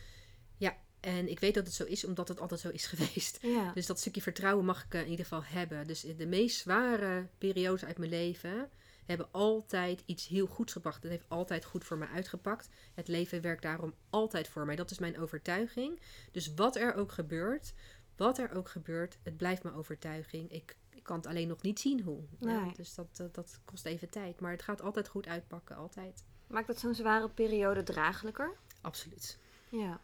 [1.01, 3.39] En ik weet dat het zo is, omdat het altijd zo is geweest.
[3.43, 3.73] Ja.
[3.73, 5.87] Dus dat stukje vertrouwen mag ik eh, in ieder geval hebben.
[5.87, 8.71] Dus in de meest zware periodes uit mijn leven
[9.07, 11.03] hebben altijd iets heel goeds gebracht.
[11.03, 12.69] Het heeft altijd goed voor mij uitgepakt.
[12.95, 14.77] Het leven werkt daarom altijd voor mij.
[14.77, 16.01] Dat is mijn overtuiging.
[16.33, 17.73] Dus wat er ook gebeurt,
[18.17, 20.53] wat er ook gebeurt, het blijft mijn overtuiging.
[20.53, 20.77] Ik
[21.11, 22.23] kan het alleen nog niet zien hoe.
[22.39, 24.41] Ja, dus dat, eh, dat kost even tijd.
[24.41, 26.25] Maar het gaat altijd goed uitpakken, altijd.
[26.47, 28.57] Maakt dat zo'n zware periode draaglijker?
[28.81, 29.39] Absoluut.
[29.69, 30.01] Ja.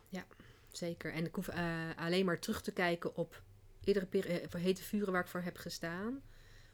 [0.73, 1.13] Zeker.
[1.13, 3.43] En ik hoef eh, alleen maar terug te kijken op
[3.85, 6.23] eerdere peri- eh, voor hete vuren waar ik voor heb gestaan.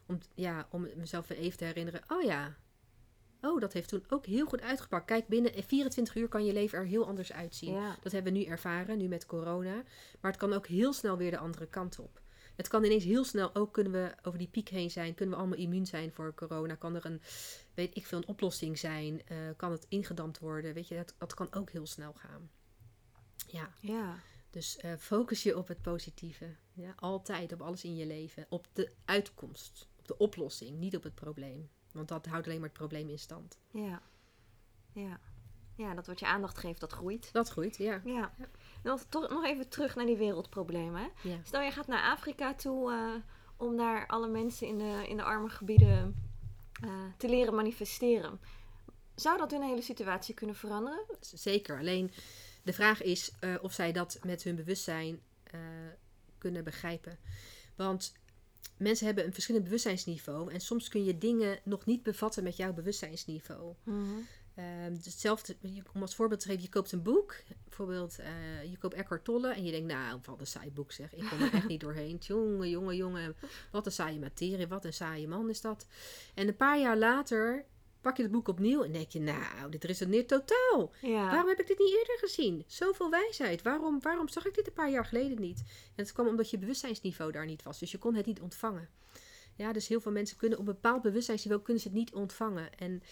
[0.06, 2.02] Om, ja, om mezelf even te herinneren.
[2.08, 2.56] Oh ja.
[3.40, 5.06] Oh, dat heeft toen ook heel goed uitgepakt.
[5.06, 7.72] Kijk, binnen 24 uur kan je leven er heel anders uitzien.
[7.74, 7.96] Ja.
[8.02, 9.74] Dat hebben we nu ervaren, nu met corona.
[10.20, 12.21] Maar het kan ook heel snel weer de andere kant op.
[12.56, 15.14] Het kan ineens heel snel ook kunnen we over die piek heen zijn.
[15.14, 16.74] Kunnen we allemaal immuun zijn voor corona?
[16.74, 17.20] Kan er een,
[17.74, 19.26] weet ik veel, een oplossing zijn?
[19.26, 20.74] Eh, kan het ingedampt worden?
[20.74, 22.50] Weet je, dat, dat kan ook heel snel gaan.
[23.46, 23.70] Ja.
[23.80, 24.18] Ja.
[24.50, 26.56] Dus eh, focus je op het positieve.
[26.72, 28.46] Ja, altijd, op alles in je leven.
[28.48, 31.70] Op de uitkomst, op de oplossing, niet op het probleem.
[31.92, 33.58] Want dat houdt alleen maar het probleem in stand.
[33.70, 34.02] Ja.
[34.92, 35.20] Ja.
[35.76, 37.32] Ja, dat wat je aandacht geeft, dat groeit.
[37.32, 38.00] Dat groeit, ja.
[38.04, 38.34] Ja.
[38.82, 41.10] Nog, toch, nog even terug naar die wereldproblemen.
[41.22, 41.38] ja.
[41.44, 43.14] Stel, je gaat naar Afrika toe eh,
[43.56, 46.14] om daar alle mensen in de, in de arme gebieden
[46.82, 48.40] eh, te leren manifesteren.
[49.14, 51.04] Zou dat hun hele situatie kunnen veranderen?
[51.20, 51.78] Zeker.
[51.78, 52.10] Alleen
[52.62, 55.20] de vraag is eh, of zij dat met hun bewustzijn
[56.38, 57.18] kunnen begrijpen.
[57.76, 58.12] Want
[58.76, 60.52] mensen hebben een verschillend bewustzijnsniveau.
[60.52, 63.74] En soms kun je dingen nog niet bevatten met jouw bewustzijnsniveau.
[63.86, 64.18] Ehm,
[64.92, 65.56] dus hetzelfde,
[65.94, 67.36] om als voorbeeld te geven, je koopt een boek.
[67.64, 69.52] Bijvoorbeeld, eh, je koopt Eckhart Tolle.
[69.52, 71.14] En je denkt, nou, wat een saai boek zeg.
[71.14, 72.16] Ik kom er echt niet doorheen.
[72.20, 73.36] Jongen, jongen, jongen.
[73.70, 74.66] Wat een saaie materie.
[74.66, 75.86] Wat een saaie man is dat.
[76.34, 77.64] En een paar jaar later
[78.00, 78.82] pak je het boek opnieuw.
[78.82, 80.92] En denk je, nou, dit resoneert totaal.
[81.00, 81.30] Ja.
[81.30, 82.64] Waarom heb ik dit niet eerder gezien?
[82.66, 83.62] Zoveel wijsheid.
[83.62, 85.58] Waarom, waarom zag ik dit een paar jaar geleden niet?
[85.94, 87.78] En het kwam omdat je bewustzijnsniveau daar niet was.
[87.78, 88.88] Dus je kon het niet ontvangen.
[89.56, 92.74] Ja, dus heel veel mensen kunnen op een bepaald bewustzijnsniveau kunnen ze het niet ontvangen.
[92.78, 93.02] En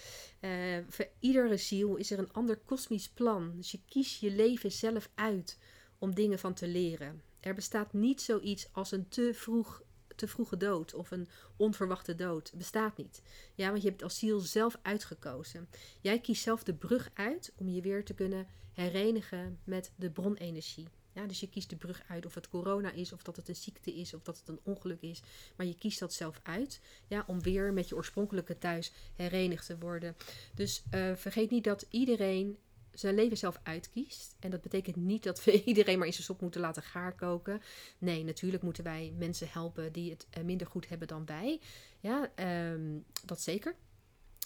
[0.41, 3.53] eh, voor iedere ziel is er een ander kosmisch plan.
[3.57, 5.59] Dus je kiest je leven zelf uit
[5.99, 7.23] om dingen van te leren.
[7.41, 9.83] Er bestaat niet zoiets als een te vroeg
[10.21, 12.53] te vroege dood of een onverwachte dood.
[12.57, 13.23] Bestaat niet.
[13.55, 15.69] Ja, want je hebt als ziel zelf uitgekozen.
[16.01, 20.89] Jij kiest zelf de brug uit om je weer te kunnen herenigen met de bronenergie.
[21.13, 23.57] Ja, dus je kiest de brug uit of het corona is, of dat het een
[23.57, 25.23] ziekte is, of dat het een ongeluk is.
[25.57, 29.79] Maar je kiest dat zelf uit ja, om weer met je oorspronkelijke thuis herenigd te
[29.79, 30.17] worden.
[30.55, 32.59] Dus eh, vergeet niet dat iedereen
[32.93, 34.37] zijn leven zelf uitkiest.
[34.41, 37.63] En dat betekent niet dat we iedereen maar in zijn sop moeten laten gaarkoken.
[37.99, 41.61] Nee, natuurlijk moeten wij mensen helpen die het eh, minder goed hebben dan wij.
[42.01, 43.75] Ja, ehm, dat zeker.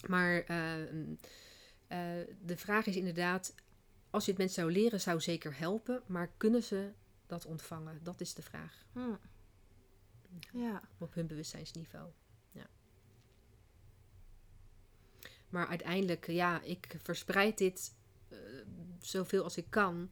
[0.07, 1.14] Maar ehm,
[1.87, 1.98] eh,
[2.40, 3.55] de vraag is inderdaad,
[4.14, 6.03] als je het mensen zou leren, zou zeker helpen.
[6.07, 6.90] Maar kunnen ze
[7.27, 8.00] dat ontvangen?
[8.03, 9.00] Dat is de vraag Hm.
[10.53, 10.83] Ja.
[10.98, 12.11] op hun bewustzijnsniveau.
[12.53, 12.66] Ja.
[15.48, 17.94] Maar uiteindelijk, ja, ik verspreid dit
[18.29, 18.38] eh,
[19.00, 20.11] zoveel als ik kan.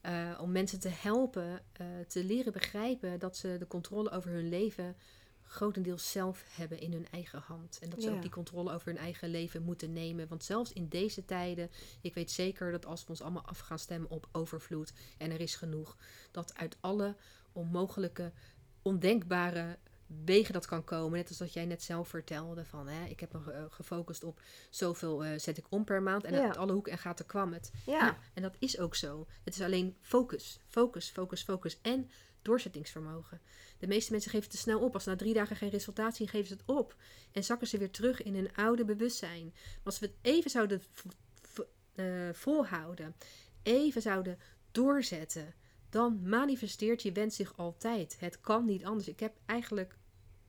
[0.00, 4.48] eh, om mensen te helpen eh, te leren begrijpen dat ze de controle over hun
[4.48, 4.96] leven
[5.50, 7.78] grotendeels zelf hebben in hun eigen hand.
[7.82, 8.14] En dat ze Ja.
[8.16, 10.28] ook die controle over hun eigen leven moeten nemen.
[10.28, 13.78] Want zelfs in deze tijden, ik weet zeker dat als we ons allemaal af gaan
[13.78, 15.96] stemmen op overvloed en er is genoeg,
[16.30, 17.14] dat uit alle
[17.52, 18.32] onmogelijke,
[18.82, 19.78] ondenkbare
[20.24, 21.18] wegen dat kan komen.
[21.18, 24.40] Net als dat jij net zelf vertelde van, hè, ik heb me ge- gefocust op
[24.70, 26.44] zoveel eh, zet ik om per maand en Ja.
[26.46, 27.70] uit alle hoeken en gaten kwam het.
[27.86, 27.92] Ja.
[27.98, 29.26] Ja, en dat is ook zo.
[29.44, 32.10] Het is alleen focus, focus, focus, focus en
[32.42, 33.40] doorzettingsvermogen.
[33.78, 34.94] De meeste mensen geven het te snel op.
[34.94, 36.96] Als na drie dagen geen resultaat zien, geven ze het op.
[37.32, 39.44] En zakken ze weer terug in hun oude bewustzijn.
[39.54, 40.82] Maar als we het even zouden
[41.94, 43.16] eh, volhouden,
[43.62, 44.38] even zouden
[44.70, 45.54] doorzetten,
[45.90, 48.16] dan manifesteert je wens zich altijd.
[48.20, 49.08] Het kan niet anders.
[49.08, 49.97] Ik heb eigenlijk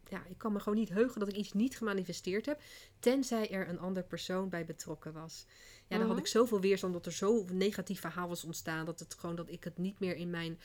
[0.09, 2.61] ja, ik kan me gewoon niet heugen dat ik iets niet gemanifesteerd heb.
[2.99, 5.45] Tenzij er een ander persoon bij betrokken was.
[5.87, 6.19] Ja, dan had Mhm.
[6.25, 8.85] ik zoveel weerstand dat er zo negatief verhaal was ontstaan.
[8.85, 10.59] Dat het gewoon dat ik het niet meer in mijn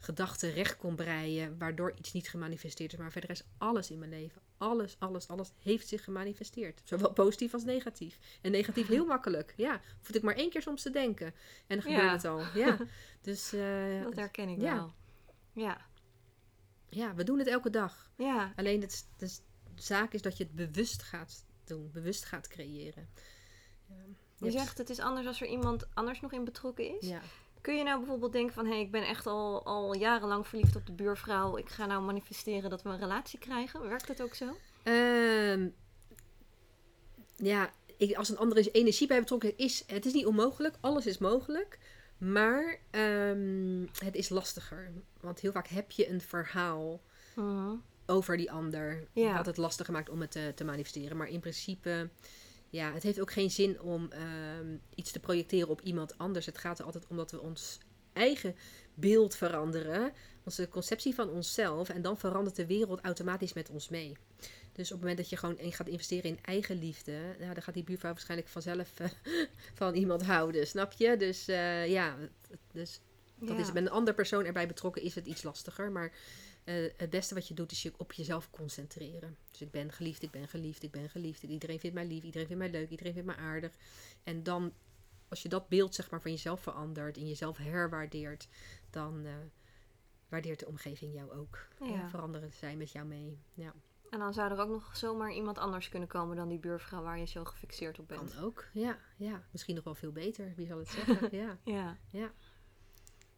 [0.00, 1.58] gedachten recht kon breien.
[1.58, 2.98] Waardoor iets niet gemanifesteerd is.
[2.98, 4.40] Maar verder is alles in mijn leven.
[4.58, 6.80] Alles, alles, alles heeft zich gemanifesteerd.
[6.84, 8.18] Zowel positief als negatief.
[8.42, 9.54] En negatief heel makkelijk.
[9.56, 11.26] Ja, hoefde ik maar één keer soms te denken.
[11.26, 11.34] En
[11.66, 12.12] dan gebeurde Ja.
[12.12, 12.42] het al.
[12.54, 12.76] Ja,
[13.20, 14.74] dus eh, Dat herken ik ja.
[14.74, 14.92] wel.
[15.52, 15.80] Ja.
[16.88, 18.10] Ja, we doen het elke dag.
[18.16, 18.52] Ja.
[18.56, 19.30] Alleen het, de
[19.74, 21.90] zaak is dat je het bewust gaat doen.
[21.92, 23.08] Bewust gaat creëren.
[23.88, 23.94] Ja,
[24.36, 27.08] Je zegt het is anders als er iemand anders nog in betrokken is.
[27.08, 27.20] Ja.
[27.60, 28.64] Kun je nou bijvoorbeeld denken van...
[28.64, 31.56] hé, hey, ik ben echt al, al jarenlang verliefd op de buurvrouw.
[31.56, 33.88] Ik ga nou manifesteren dat we een relatie krijgen.
[33.88, 34.56] Werkt dat ook zo?
[34.82, 35.68] Ehm,
[37.36, 40.76] ja, ik, als een andere energie bij betrokken is, het is niet onmogelijk.
[40.80, 41.78] Alles is mogelijk.
[42.18, 44.92] Maar ehm, het is lastiger.
[45.20, 47.00] Want heel vaak heb je een verhaal
[47.34, 47.74] Mhm.
[48.06, 49.06] over die ander.
[49.12, 49.36] Ja.
[49.36, 51.16] Wat het lastiger maakt om het te, te manifesteren.
[51.16, 52.08] Maar in principe,
[52.70, 56.46] ja, het heeft ook geen zin om ehm, iets te projecteren op iemand anders.
[56.46, 57.78] Het gaat er altijd om dat we ons
[58.12, 58.56] eigen
[58.94, 60.12] beeld veranderen.
[60.44, 61.88] Onze conceptie van onszelf.
[61.88, 64.16] En dan verandert de wereld automatisch met ons mee.
[64.76, 67.74] Dus op het moment dat je gewoon gaat investeren in eigen liefde, nou, dan gaat
[67.74, 69.08] die buurvrouw waarschijnlijk vanzelf eh,
[69.80, 71.16] van iemand houden, snap je?
[71.16, 72.16] Dus eh, ja,
[72.72, 73.00] dus
[73.34, 73.62] dat Ja.
[73.62, 75.92] is met een andere persoon erbij betrokken is het iets lastiger.
[75.92, 76.12] Maar
[76.64, 79.36] eh, het beste wat je doet is je op jezelf concentreren.
[79.50, 81.42] Dus ik ben geliefd, ik ben geliefd, ik ben geliefd.
[81.42, 83.72] Iedereen vindt mij lief, iedereen vindt mij leuk, iedereen vindt mij aardig.
[84.24, 84.72] En dan,
[85.28, 88.48] als je dat beeld zeg maar van jezelf verandert en jezelf herwaardeert,
[88.90, 89.26] dan
[90.28, 91.68] waardeert de omgeving jou ook.
[91.80, 91.86] Ja.
[92.02, 93.38] En veranderen zij met jou mee.
[93.54, 93.74] Ja,
[94.10, 97.18] En dan zou er ook nog zomaar iemand anders kunnen komen dan die buurvrouw waar
[97.18, 98.34] je zo gefixeerd op bent.
[98.34, 98.64] kan ook.
[98.72, 100.52] Ja, ja, misschien nog wel veel beter.
[100.56, 101.28] Wie zal het zeggen?
[101.40, 101.96] ja, Ja.
[102.10, 102.32] ja,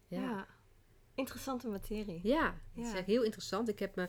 [0.06, 0.20] ja.
[0.20, 0.46] ja.
[1.14, 2.20] Interessante materie.
[2.22, 3.68] Ja, het is echt heel interessant.
[3.68, 4.08] Ik heb me...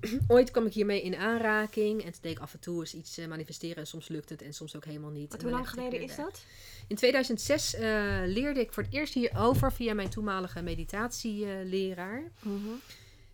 [0.28, 2.04] Ooit kwam ik hiermee in aanraking.
[2.04, 3.76] En toen deed ik af en toe eens iets eh, manifesteren.
[3.76, 5.32] En soms lukt het en soms ook helemaal niet.
[5.32, 6.44] Wat, hoe lang geleden is dat?
[6.86, 7.82] In 2006 eh,
[8.24, 12.30] leerde ik voor het eerst hierover via mijn toenmalige meditatieleraar.
[12.42, 12.68] Mhm.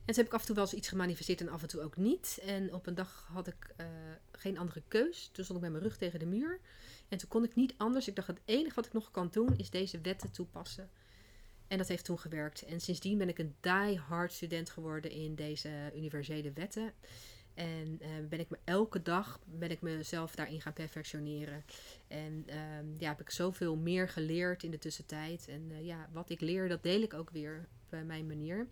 [0.09, 1.83] En toen heb ik af en toe wel eens iets gemanifesteerd en af en toe
[1.83, 2.39] ook niet.
[2.43, 3.87] En op een dag had ik eh,
[4.33, 5.29] geen andere keus.
[5.33, 6.61] Toen stond ik met mijn rug tegen de muur.
[7.09, 8.09] En toen kon ik niet anders.
[8.09, 10.91] Ik dacht, het enige wat ik nog kan doen is deze wetten toepassen.
[11.67, 12.63] En dat heeft toen gewerkt.
[12.63, 16.93] En sindsdien ben ik een die-hard student geworden in deze universele wetten.
[17.55, 21.65] En eh, ben ik me elke dag ben ik mezelf daarin gaan perfectioneren.
[22.07, 25.49] En ehm, ja, heb ik zoveel meer geleerd in de tussentijd.
[25.49, 28.69] En eh, ja, wat ik leer, dat deel ik ook weer op mijn manier.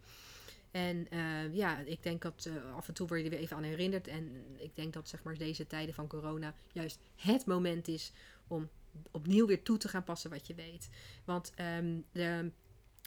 [0.70, 3.56] En eh, ja, ik denk dat eh, af en toe word je er weer even
[3.56, 4.08] aan herinnerd.
[4.08, 8.12] En ik denk dat zeg maar, deze tijden van corona juist het moment is
[8.46, 8.68] om
[9.10, 10.88] opnieuw weer toe te gaan passen wat je weet.
[11.24, 12.50] Want ehm, de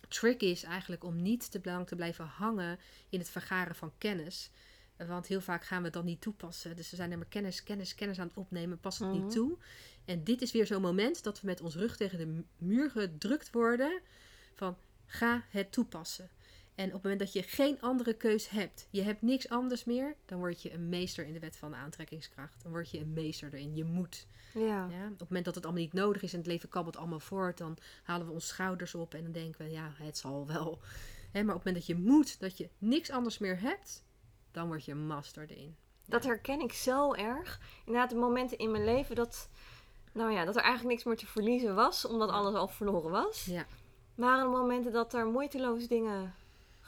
[0.07, 4.49] trick is eigenlijk om niet te lang te blijven hangen in het vergaren van kennis.
[5.07, 6.75] Want heel vaak gaan we dat niet toepassen.
[6.75, 9.23] Dus we zijn er maar kennis, kennis, kennis aan het opnemen, passen het Mhm.
[9.25, 9.57] niet toe.
[10.05, 12.91] En dit is weer zo'n moment dat we met ons rug tegen de mu- muur
[12.91, 14.01] gedrukt worden
[14.55, 16.29] van ga het toepassen.
[16.79, 20.15] En op het moment dat je geen andere keus hebt, je hebt niks anders meer,
[20.25, 22.63] dan word je een meester in de wet van de aantrekkingskracht.
[22.63, 23.75] Dan word je een meester erin.
[23.75, 24.27] Je moet.
[24.53, 24.87] Ja.
[24.89, 25.03] Ja?
[25.05, 27.57] Op het moment dat het allemaal niet nodig is en het leven kabbelt allemaal voort,
[27.57, 30.79] dan halen we onze schouders op en dan denken we, ja, het zal wel.
[31.31, 34.03] Hè, maar op het moment dat je moet, dat je niks anders meer hebt,
[34.51, 35.75] dan word je een master erin.
[36.05, 37.59] Dat herken ik zo erg.
[37.85, 39.49] Inderdaad, de momenten in mijn leven dat,
[40.11, 43.45] nou ja, dat er eigenlijk niks meer te verliezen was, omdat alles al verloren was.
[43.45, 43.65] Ja.
[44.15, 46.33] Waren de momenten dat er moeiteloos dingen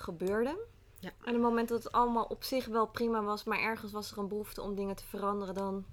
[0.02, 0.58] gebeurden.
[1.00, 1.12] Ja.
[1.24, 4.18] En de momenten dat het allemaal op zich wel prima was, maar ergens was er
[4.18, 5.86] een behoefte om dingen te veranderen, dan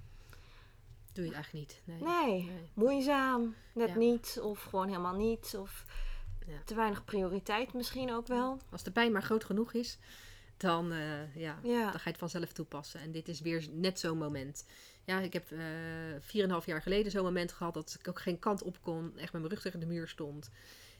[1.13, 1.81] Doe je het eigenlijk niet.
[1.85, 2.01] Nee.
[2.01, 2.69] nee, Nee.
[2.73, 3.95] moeizaam, net Ja.
[3.95, 5.85] niet, of gewoon helemaal niet, of
[6.47, 6.61] Ja.
[6.65, 8.59] te weinig prioriteit misschien ook wel.
[8.71, 9.97] Als de pijn maar groot genoeg is,
[10.57, 12.99] dan, eh, ja, Ja, dan ga je het vanzelf toepassen.
[12.99, 14.65] En dit is weer net zo'n moment.
[15.05, 15.59] Ja, ik heb eh
[16.19, 19.11] 4,5 jaar geleden zo'n moment gehad dat ik ook geen kant op kon.
[19.17, 20.49] Echt met mijn rug tegen de muur stond.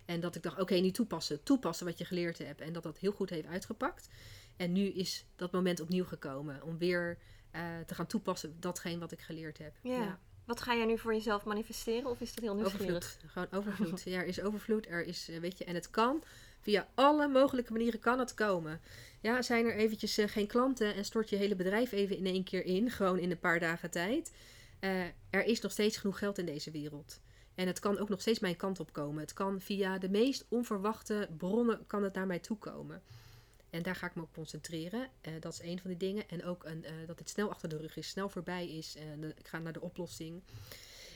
[0.09, 1.43] En dat ik dacht, oké, nu toepassen.
[1.43, 2.61] Toepassen wat je geleerd hebt.
[2.61, 4.09] En dat dat heel goed heeft uitgepakt.
[4.57, 6.63] En nu is dat moment opnieuw gekomen.
[6.63, 7.17] Om weer
[7.51, 9.73] eh, te gaan toepassen datgene wat ik geleerd heb.
[9.81, 10.19] ja.
[10.45, 12.95] Wat ga jij nu voor jezelf manifesteren, of is dat heel nieuwsgierig?
[12.95, 13.31] Overvloed.
[13.31, 14.01] Gewoon overvloed.
[14.13, 14.87] ja, er is overvloed.
[14.87, 16.23] Er is, eh, weet je, en het kan.
[16.59, 18.81] Via alle mogelijke manieren kan het komen.
[19.21, 22.43] Ja, zijn er eventjes eh, geen klanten en stort je hele bedrijf even in één
[22.43, 22.91] keer in.
[22.91, 24.31] Gewoon in een paar dagen tijd.
[25.29, 27.19] Er is nog steeds genoeg geld in deze wereld.
[27.59, 29.21] En het kan ook nog steeds mijn kant op komen.
[29.21, 33.01] Het kan via de meest onverwachte bronnen kan het naar mij toe komen.
[33.69, 35.09] En daar ga ik me op concentreren.
[35.21, 36.29] Eh, dat is een van die dingen.
[36.29, 38.95] En ook een, eh, dat het snel achter de rug is, snel voorbij is.
[38.95, 40.41] En ik ga naar de oplossing.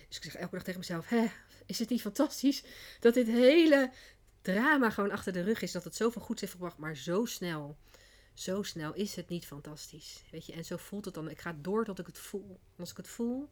[0.07, 1.25] Dus ik zeg elke dag tegen mezelf: Hè,
[1.65, 2.63] is het niet fantastisch
[2.99, 3.91] dat dit hele
[4.41, 5.71] drama gewoon achter de rug is?
[5.71, 7.77] Dat het zoveel goeds heeft gebracht, maar zo snel.
[8.33, 10.23] zo snel is het niet fantastisch.
[10.31, 11.29] Weet je, en zo voelt het dan.
[11.29, 12.59] Ik ga door tot ik het voel.
[12.79, 13.49] Als ik het voel,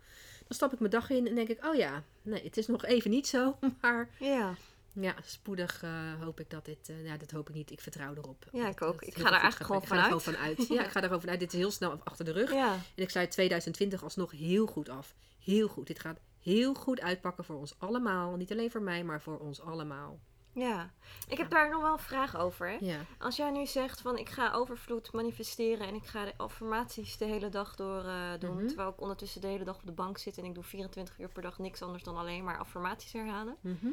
[0.52, 2.86] dan stap ik mijn dag in en denk ik, oh ja, nee, het is nog
[2.86, 4.56] even niet zo, maar Ja,
[4.94, 7.72] ja, spoedig eh, hoop ik dat dit, eh ja, dat hoop ik niet.
[7.72, 8.46] Ik vertrouw erop.
[8.52, 9.02] Ja, ik ook.
[9.02, 10.68] Ik ga daar goed eigenlijk gewoon Ik ga er gewoon vanuit.
[10.68, 11.40] Ja, ik ga er gewoon vanuit.
[11.40, 12.52] Dit is heel snel achter de rug.
[12.52, 12.74] ja.
[12.74, 15.16] En ik sluit 2020 alsnog heel goed af.
[15.40, 15.88] Heel goed.
[15.88, 18.36] Dit gaat heel goed uitpakken voor ons allemaal.
[18.36, 20.20] Niet alleen voor mij, maar voor ons allemaal.
[20.54, 20.92] Ja.
[21.28, 22.70] Ik heb daar nog wel een vraag over.
[22.70, 22.78] Hè?
[22.80, 22.98] Ja.
[23.20, 27.26] Als jij nu zegt van ik ga overvloed manifesteren en ik ga de affirmaties de
[27.26, 28.68] hele dag door eh, doen, Mhm.
[28.68, 31.30] terwijl ik ondertussen de hele dag op de bank zit en ik doe 24 uur
[31.30, 33.56] per dag niks anders dan alleen maar affirmaties herhalen.
[33.62, 33.88] Mhm.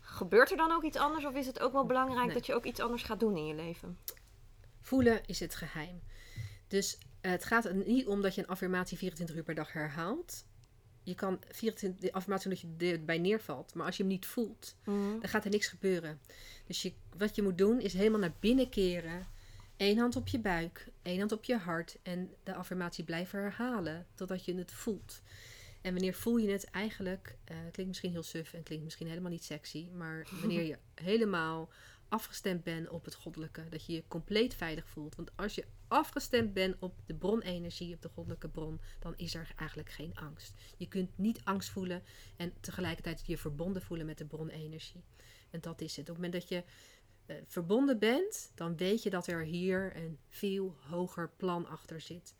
[0.00, 2.34] Gebeurt er dan ook iets anders of is het ook wel belangrijk Nee.
[2.34, 3.98] dat je ook iets anders gaat doen in je leven?
[4.80, 6.02] Voelen is het geheim.
[6.68, 10.44] Dus het gaat er niet om dat je een affirmatie 24 uur per dag herhaalt.
[11.04, 13.74] Je kan 24, de affirmatie doen dat je erbij neervalt.
[13.74, 15.10] Maar als je hem niet voelt, Mhm.
[15.20, 16.20] dan gaat er niks gebeuren.
[16.66, 19.26] Dus je, wat je moet doen is helemaal naar binnen keren.
[19.76, 21.98] Eén hand op je buik, één hand op je hart.
[22.02, 25.22] En de affirmatie blijven herhalen totdat je het voelt.
[25.80, 27.36] En wanneer voel je het eigenlijk?
[27.44, 29.88] eh klinkt misschien heel suf en klinkt misschien helemaal niet sexy.
[29.96, 31.68] Maar wanneer je helemaal
[32.14, 33.68] afgestemd bent op het goddelijke.
[33.68, 35.14] Dat je je compleet veilig voelt.
[35.16, 39.52] Want als je afgestemd bent op de bronenergie, op de goddelijke bron, dan is er
[39.56, 40.54] eigenlijk geen angst.
[40.76, 42.02] Je kunt niet angst voelen
[42.36, 45.04] en tegelijkertijd je verbonden voelen met de bronenergie.
[45.50, 46.08] En dat is het.
[46.08, 46.64] Op het moment dat je
[47.26, 52.34] eh, verbonden bent, dan weet je dat er hier een veel hoger plan achter zit.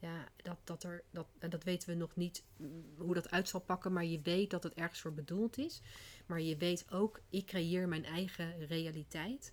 [0.00, 3.48] Ja, dat, dat, er, dat, en dat weten we nog niet mm, hoe dat uit
[3.48, 5.80] zal pakken, maar je weet dat het ergens voor bedoeld is.
[6.26, 9.52] Maar je weet ook, ik creëer mijn eigen realiteit.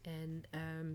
[0.00, 0.90] En ehm,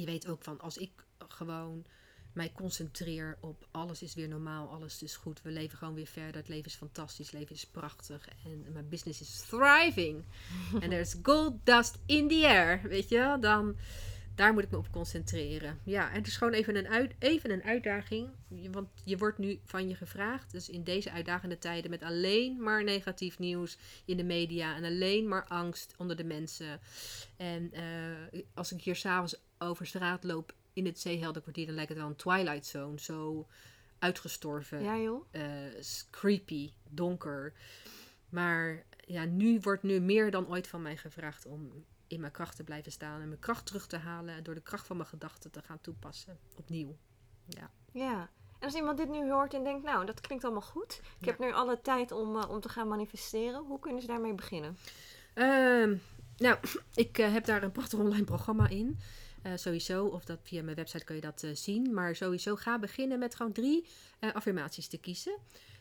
[0.00, 1.86] je weet ook van, als ik gewoon
[2.32, 6.36] mij concentreer op alles is weer normaal, alles is goed, we leven gewoon weer verder,
[6.36, 10.24] het leven is fantastisch, het leven is prachtig en mijn business is thriving.
[10.80, 13.40] En there's gold dust in the air, weet je wel?
[13.40, 13.76] Dan,
[14.34, 15.78] daar moet ik me op concentreren.
[15.84, 18.28] Ja, en het is gewoon even een, uit, even een uitdaging,
[18.70, 22.84] want je wordt nu van je gevraagd, dus in deze uitdagende tijden met alleen maar
[22.84, 26.80] negatief nieuws in de media en alleen maar angst onder de mensen.
[27.36, 31.98] En eh, als ik hier s'avonds over straat loop in het Zeeheldenkwartier, dan lijkt het
[31.98, 33.00] wel een Twilight Zone.
[33.00, 33.46] Zo
[33.98, 35.24] uitgestorven, Ja joh?
[35.30, 35.42] eh,
[36.10, 37.52] creepy, donker.
[38.28, 42.56] Maar ja, nu wordt nu meer dan ooit van mij gevraagd om in mijn kracht
[42.56, 45.08] te blijven staan en mijn kracht terug te halen en door de kracht van mijn
[45.08, 46.38] gedachten te gaan toepassen.
[46.56, 46.96] Opnieuw.
[47.46, 47.70] Ja.
[47.92, 48.30] Ja.
[48.58, 51.00] En als iemand dit nu hoort en denkt, nou, dat klinkt allemaal goed.
[51.18, 51.30] Ik Ja.
[51.30, 53.64] heb nu alle tijd om, eh, om te gaan manifesteren.
[53.64, 54.78] Hoe kunnen ze daarmee beginnen?
[55.34, 55.96] Ehm,
[56.36, 56.58] nou,
[56.94, 58.98] ik eh, heb daar een prachtig online programma in.
[59.42, 61.94] Eh, sowieso, of dat via mijn website kun je dat zien.
[61.94, 63.86] Maar sowieso ga beginnen met gewoon drie
[64.32, 65.38] affirmaties te kiezen.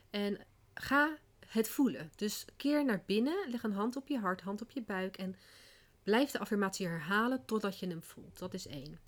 [0.10, 0.38] En
[0.74, 1.18] ga
[1.48, 2.12] het voelen.
[2.16, 5.18] Dus keer naar binnen, leg een hand op je hart, hand op je buik.
[5.18, 5.36] En
[6.04, 8.40] blijf de affirmatie herhalen totdat je hem voelt.
[8.40, 9.00] Dat is één.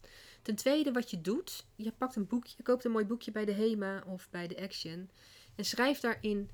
[0.41, 3.45] Ten tweede, wat je doet, je pakt een boekje, je koopt een mooi boekje bij
[3.45, 5.09] de HEMA of bij de Action.
[5.55, 6.49] En schrijf daarin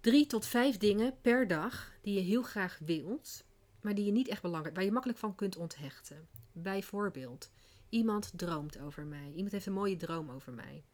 [0.00, 3.44] drie tot vijf dingen per dag die je heel graag wilt,
[3.80, 6.28] maar die je niet echt belangrijk, waar je makkelijk van kunt onthechten.
[6.52, 7.50] Bijvoorbeeld,
[7.88, 9.32] iemand droomt over mij.
[9.34, 10.84] Iemand heeft een mooie droom over mij.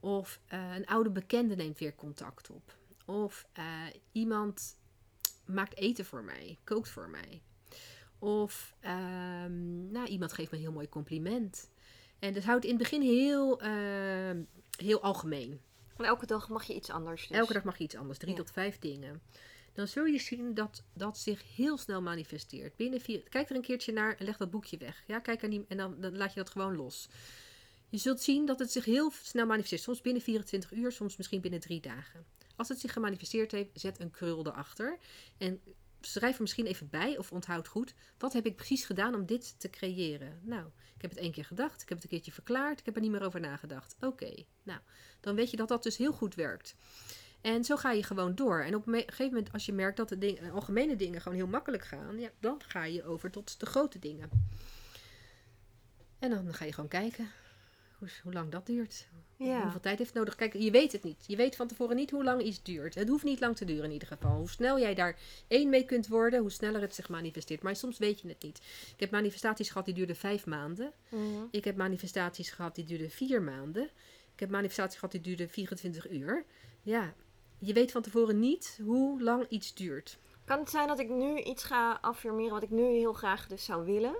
[0.00, 2.76] Of eh, een oude bekende neemt weer contact op.
[3.04, 4.78] Of eh, iemand
[5.46, 7.42] maakt eten voor mij, kookt voor mij.
[8.24, 11.70] Of ehm, nou, iemand geeft me een heel mooi compliment.
[12.18, 14.42] En dat houdt in het begin heel, ehm,
[14.76, 15.60] heel algemeen.
[15.96, 17.28] En elke dag mag je iets anders.
[17.28, 17.36] Dus.
[17.36, 18.36] Elke dag mag je iets anders, drie Ja.
[18.36, 19.22] tot vijf dingen.
[19.72, 22.76] Dan zul je zien dat dat zich heel snel manifesteert.
[22.76, 25.02] Binnen vier, kijk er een keertje naar en leg dat boekje weg.
[25.06, 27.08] Ja, kijk er niet, en dan, dan laat je dat gewoon los.
[27.88, 29.82] Je zult zien dat het zich heel snel manifesteert.
[29.82, 32.24] Soms binnen 24 uur, soms misschien binnen drie dagen.
[32.56, 34.98] Als het zich gemanifesteerd heeft, zet een krul erachter.
[35.38, 35.60] En
[36.06, 37.94] schrijf er misschien even bij of onthoud goed.
[38.18, 40.40] Wat heb ik precies gedaan om dit te creëren?
[40.42, 41.82] Nou, ik heb het één keer gedacht.
[41.82, 42.78] Ik heb het een keertje verklaard.
[42.78, 43.96] Ik heb er niet meer over nagedacht.
[44.00, 44.80] Oké, nou,
[45.20, 46.74] dan weet je dat dat dus heel goed werkt.
[47.40, 48.62] En zo ga je gewoon door.
[48.62, 51.46] En op een gegeven moment, als je merkt dat de eh, algemene dingen gewoon heel
[51.46, 54.30] makkelijk gaan, ja, dan ga je over tot de grote dingen.
[56.18, 57.28] En dan ga je gewoon kijken
[57.98, 59.08] hoe, hoe lang dat duurt.
[59.36, 59.62] Ja.
[59.62, 60.34] Hoeveel tijd heeft het nodig?
[60.34, 61.24] Kijk, je weet het niet.
[61.26, 62.94] Je weet van tevoren niet hoe lang iets duurt.
[62.94, 64.36] Het hoeft niet lang te duren in ieder geval.
[64.36, 67.62] Hoe snel jij daar één mee kunt worden, hoe sneller het zich manifesteert.
[67.62, 68.58] Maar soms weet je het niet.
[68.94, 70.92] Ik heb manifestaties gehad die duurden vijf maanden.
[71.08, 71.22] Mhm.
[71.50, 73.84] Ik heb manifestaties gehad die duurden vier maanden.
[74.34, 76.44] Ik heb manifestaties gehad die duurden 24 uur.
[76.82, 77.14] Ja,
[77.58, 80.18] je weet van tevoren niet hoe lang iets duurt.
[80.44, 83.64] Kan het zijn dat ik nu iets ga affirmeren wat ik nu heel graag dus
[83.64, 84.14] zou willen?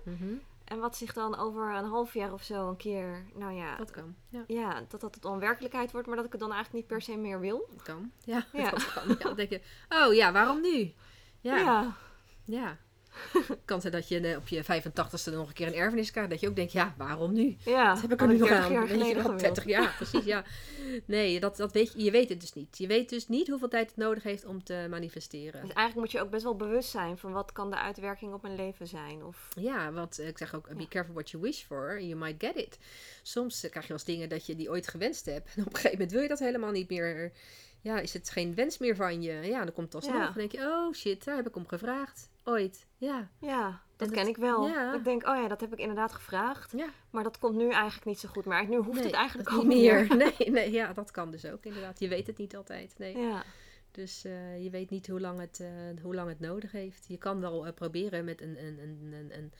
[0.75, 3.91] En wat zich dan over een half jaar of zo een keer, nou ja, Dat
[3.91, 4.15] kan.
[4.29, 6.93] Ja, ja dat dat het dan werkelijkheid wordt, maar dat ik het dan eigenlijk niet
[6.93, 7.69] per se meer wil?
[7.71, 8.13] dat kan.
[8.25, 8.71] Ja, Ja.
[8.71, 9.09] dat kan.
[9.09, 10.93] Ja, dan denk je, oh ja, waarom nu?
[11.41, 11.97] Ja, ja.
[12.45, 12.79] ja.
[13.65, 16.31] Kan zijn dat je eh, op je 85ste nog een keer een erfenis krijgt.
[16.31, 17.57] Dat je ook denkt, ja, waarom nu?
[17.65, 18.73] Ja, Wat heb ik er nu nog 30 aan?
[18.73, 19.41] jaar Weet je geleden wel, gewild.
[19.41, 20.45] 30 jaar, precies, ja.
[21.05, 22.79] Nee, dat, dat weet je, je weet het dus niet.
[22.79, 25.61] Je weet dus niet hoeveel tijd het nodig heeft om te manifesteren.
[25.61, 28.43] Dus eigenlijk moet je ook best wel bewust zijn van wat kan de uitwerking op
[28.43, 29.25] mijn leven zijn.
[29.25, 32.45] Of Ja, want eh, ik zeg ook, be careful what you wish for, you might
[32.45, 32.79] get it.
[33.23, 35.53] Soms eh, krijg je wel eens dingen dat je die ooit gewenst hebt.
[35.57, 37.33] En op een gegeven moment wil je dat helemaal niet meer.
[37.81, 39.33] Ja, is het geen wens meer van je.
[39.33, 40.21] Ja, dan komt het alsnog.
[40.21, 40.25] Ja.
[40.25, 42.29] Dan denk je, oh shit, daar heb ik om gevraagd.
[42.45, 43.31] Ooit, ja.
[43.41, 44.69] ja, dat, dat- ken ik wel.
[44.69, 44.95] ja.
[44.95, 46.73] Ik denk, oh ja, dat heb ik inderdaad gevraagd.
[46.77, 48.45] Ja, Maar dat komt nu eigenlijk niet zo goed.
[48.45, 50.17] Maar nu hoeft nee, het eigenlijk ook niet meer.
[50.17, 51.99] Nee, nee, ja, dat kan dus ook inderdaad.
[52.01, 52.95] Je weet het niet altijd.
[52.99, 53.17] Nee.
[53.19, 53.45] Ja,
[53.91, 57.05] Dus eh, je weet niet hoe lang, het, eh, hoe lang het nodig heeft.
[57.09, 59.53] Je kan wel eh, proberen met een, een, een, een, een,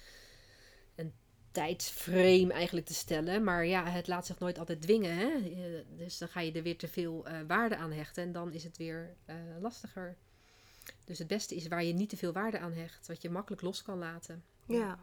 [0.95, 1.13] een
[1.53, 3.45] tijdsframe eigenlijk te stellen.
[3.45, 5.17] Maar ja, het laat zich nooit altijd dwingen.
[5.17, 5.31] Hè?
[5.97, 8.23] Dus dan ga je er weer te veel waarde aan hechten.
[8.23, 9.17] En dan is het weer
[9.61, 10.17] lastiger.
[11.05, 13.07] Dus het beste is waar je niet te veel waarde aan hecht.
[13.07, 14.45] Wat je makkelijk los kan laten.
[14.67, 14.99] ja,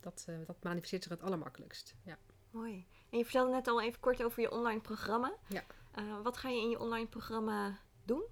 [0.00, 1.94] Dat, eh, dat manifesteert zich het allermakkelijkst.
[2.02, 2.18] Ja.
[2.50, 2.86] mooi.
[3.10, 5.32] En je vertelde net al even kort over je online programma.
[5.48, 5.64] Ja.
[5.92, 8.22] Eh, wat ga je in je online programma doen?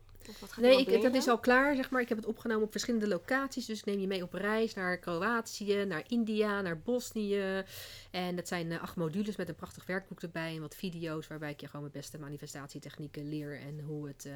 [0.60, 2.00] Nee, ik, dat is al klaar, zeg maar.
[2.00, 3.66] Ik heb het opgenomen op verschillende locaties.
[3.66, 7.64] Dus ik neem je mee op reis naar Kroatië, naar India, naar Bosnië.
[8.10, 10.54] En dat zijn eh, acht modules met een prachtig werkboek erbij.
[10.54, 13.60] En wat video's waarbij ik je gewoon mijn beste manifestatietechnieken leer.
[13.60, 14.32] En hoe het eh,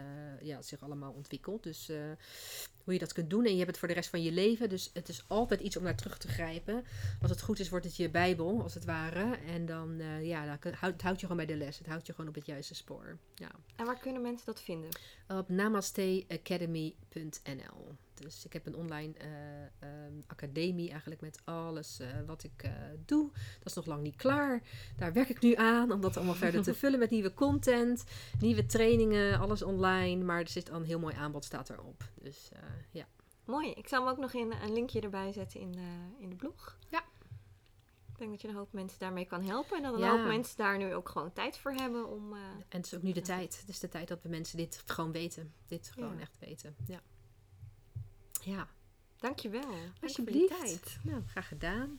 [0.47, 1.63] ja, zich allemaal ontwikkelt.
[1.63, 1.97] Dus eh,
[2.85, 3.45] hoe je dat kunt doen.
[3.45, 4.69] En je hebt het voor de rest van je leven.
[4.69, 6.85] Dus het is altijd iets om naar terug te grijpen.
[7.23, 9.37] Als het goed is, wordt het je bijbel, als het ware.
[9.47, 11.79] En dan, ja, dan, houdt- het houdt je gewoon bij de les.
[11.79, 13.19] Het houdt je gewoon op het juiste spoor.
[13.35, 14.89] Ja En waar kunnen mensen dat vinden?
[15.29, 17.97] op namasteacademy.nl.
[18.15, 19.29] Dus ik heb een online eh,
[19.79, 22.73] ehm, academie eigenlijk met alles eh, wat ik eh,
[23.05, 23.31] doe.
[23.33, 24.63] Dat is nog lang niet klaar.
[24.97, 28.05] Daar werk ik nu aan om dat allemaal verder te vullen met nieuwe content,
[28.41, 30.25] nieuwe trainingen, alles online.
[30.25, 32.05] Maar er zit al een heel mooi aanbod staat erop.
[32.23, 32.49] Dus
[32.91, 33.07] ja.
[33.45, 33.71] Mooi.
[33.71, 36.79] Ik zal hem ook nog in, een linkje erbij zetten in de, in de blog.
[36.91, 37.05] Ja.
[38.15, 39.77] Ik denk dat je een hoop mensen daarmee kan helpen.
[39.77, 40.17] En dat een Ja.
[40.17, 42.33] hoop mensen daar nu ook gewoon tijd voor hebben om...
[42.33, 43.61] eh, En het is ook nu de tijd.
[43.61, 45.53] Het is de tijd dat we mensen dit gewoon weten.
[45.67, 46.21] Dit gewoon Ja.
[46.21, 46.77] echt weten.
[46.87, 47.01] Ja.
[48.43, 48.69] Ja,
[49.17, 49.61] Dankjewel.
[49.61, 50.59] Dank voor je alsjeblieft.
[50.61, 50.99] tijd.
[51.03, 51.99] Nou, graag gedaan.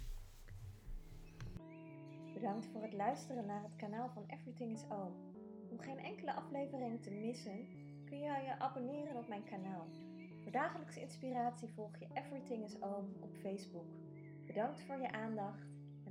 [2.34, 5.13] Bedankt voor het luisteren naar het kanaal van Everything is Oom.
[5.72, 7.68] Om geen enkele aflevering te missen,
[8.05, 9.88] kun je je abonneren op mijn kanaal.
[10.43, 13.88] Voor dagelijkse inspiratie volg je Everything is Oom op Facebook.
[14.45, 15.68] Bedankt voor je aandacht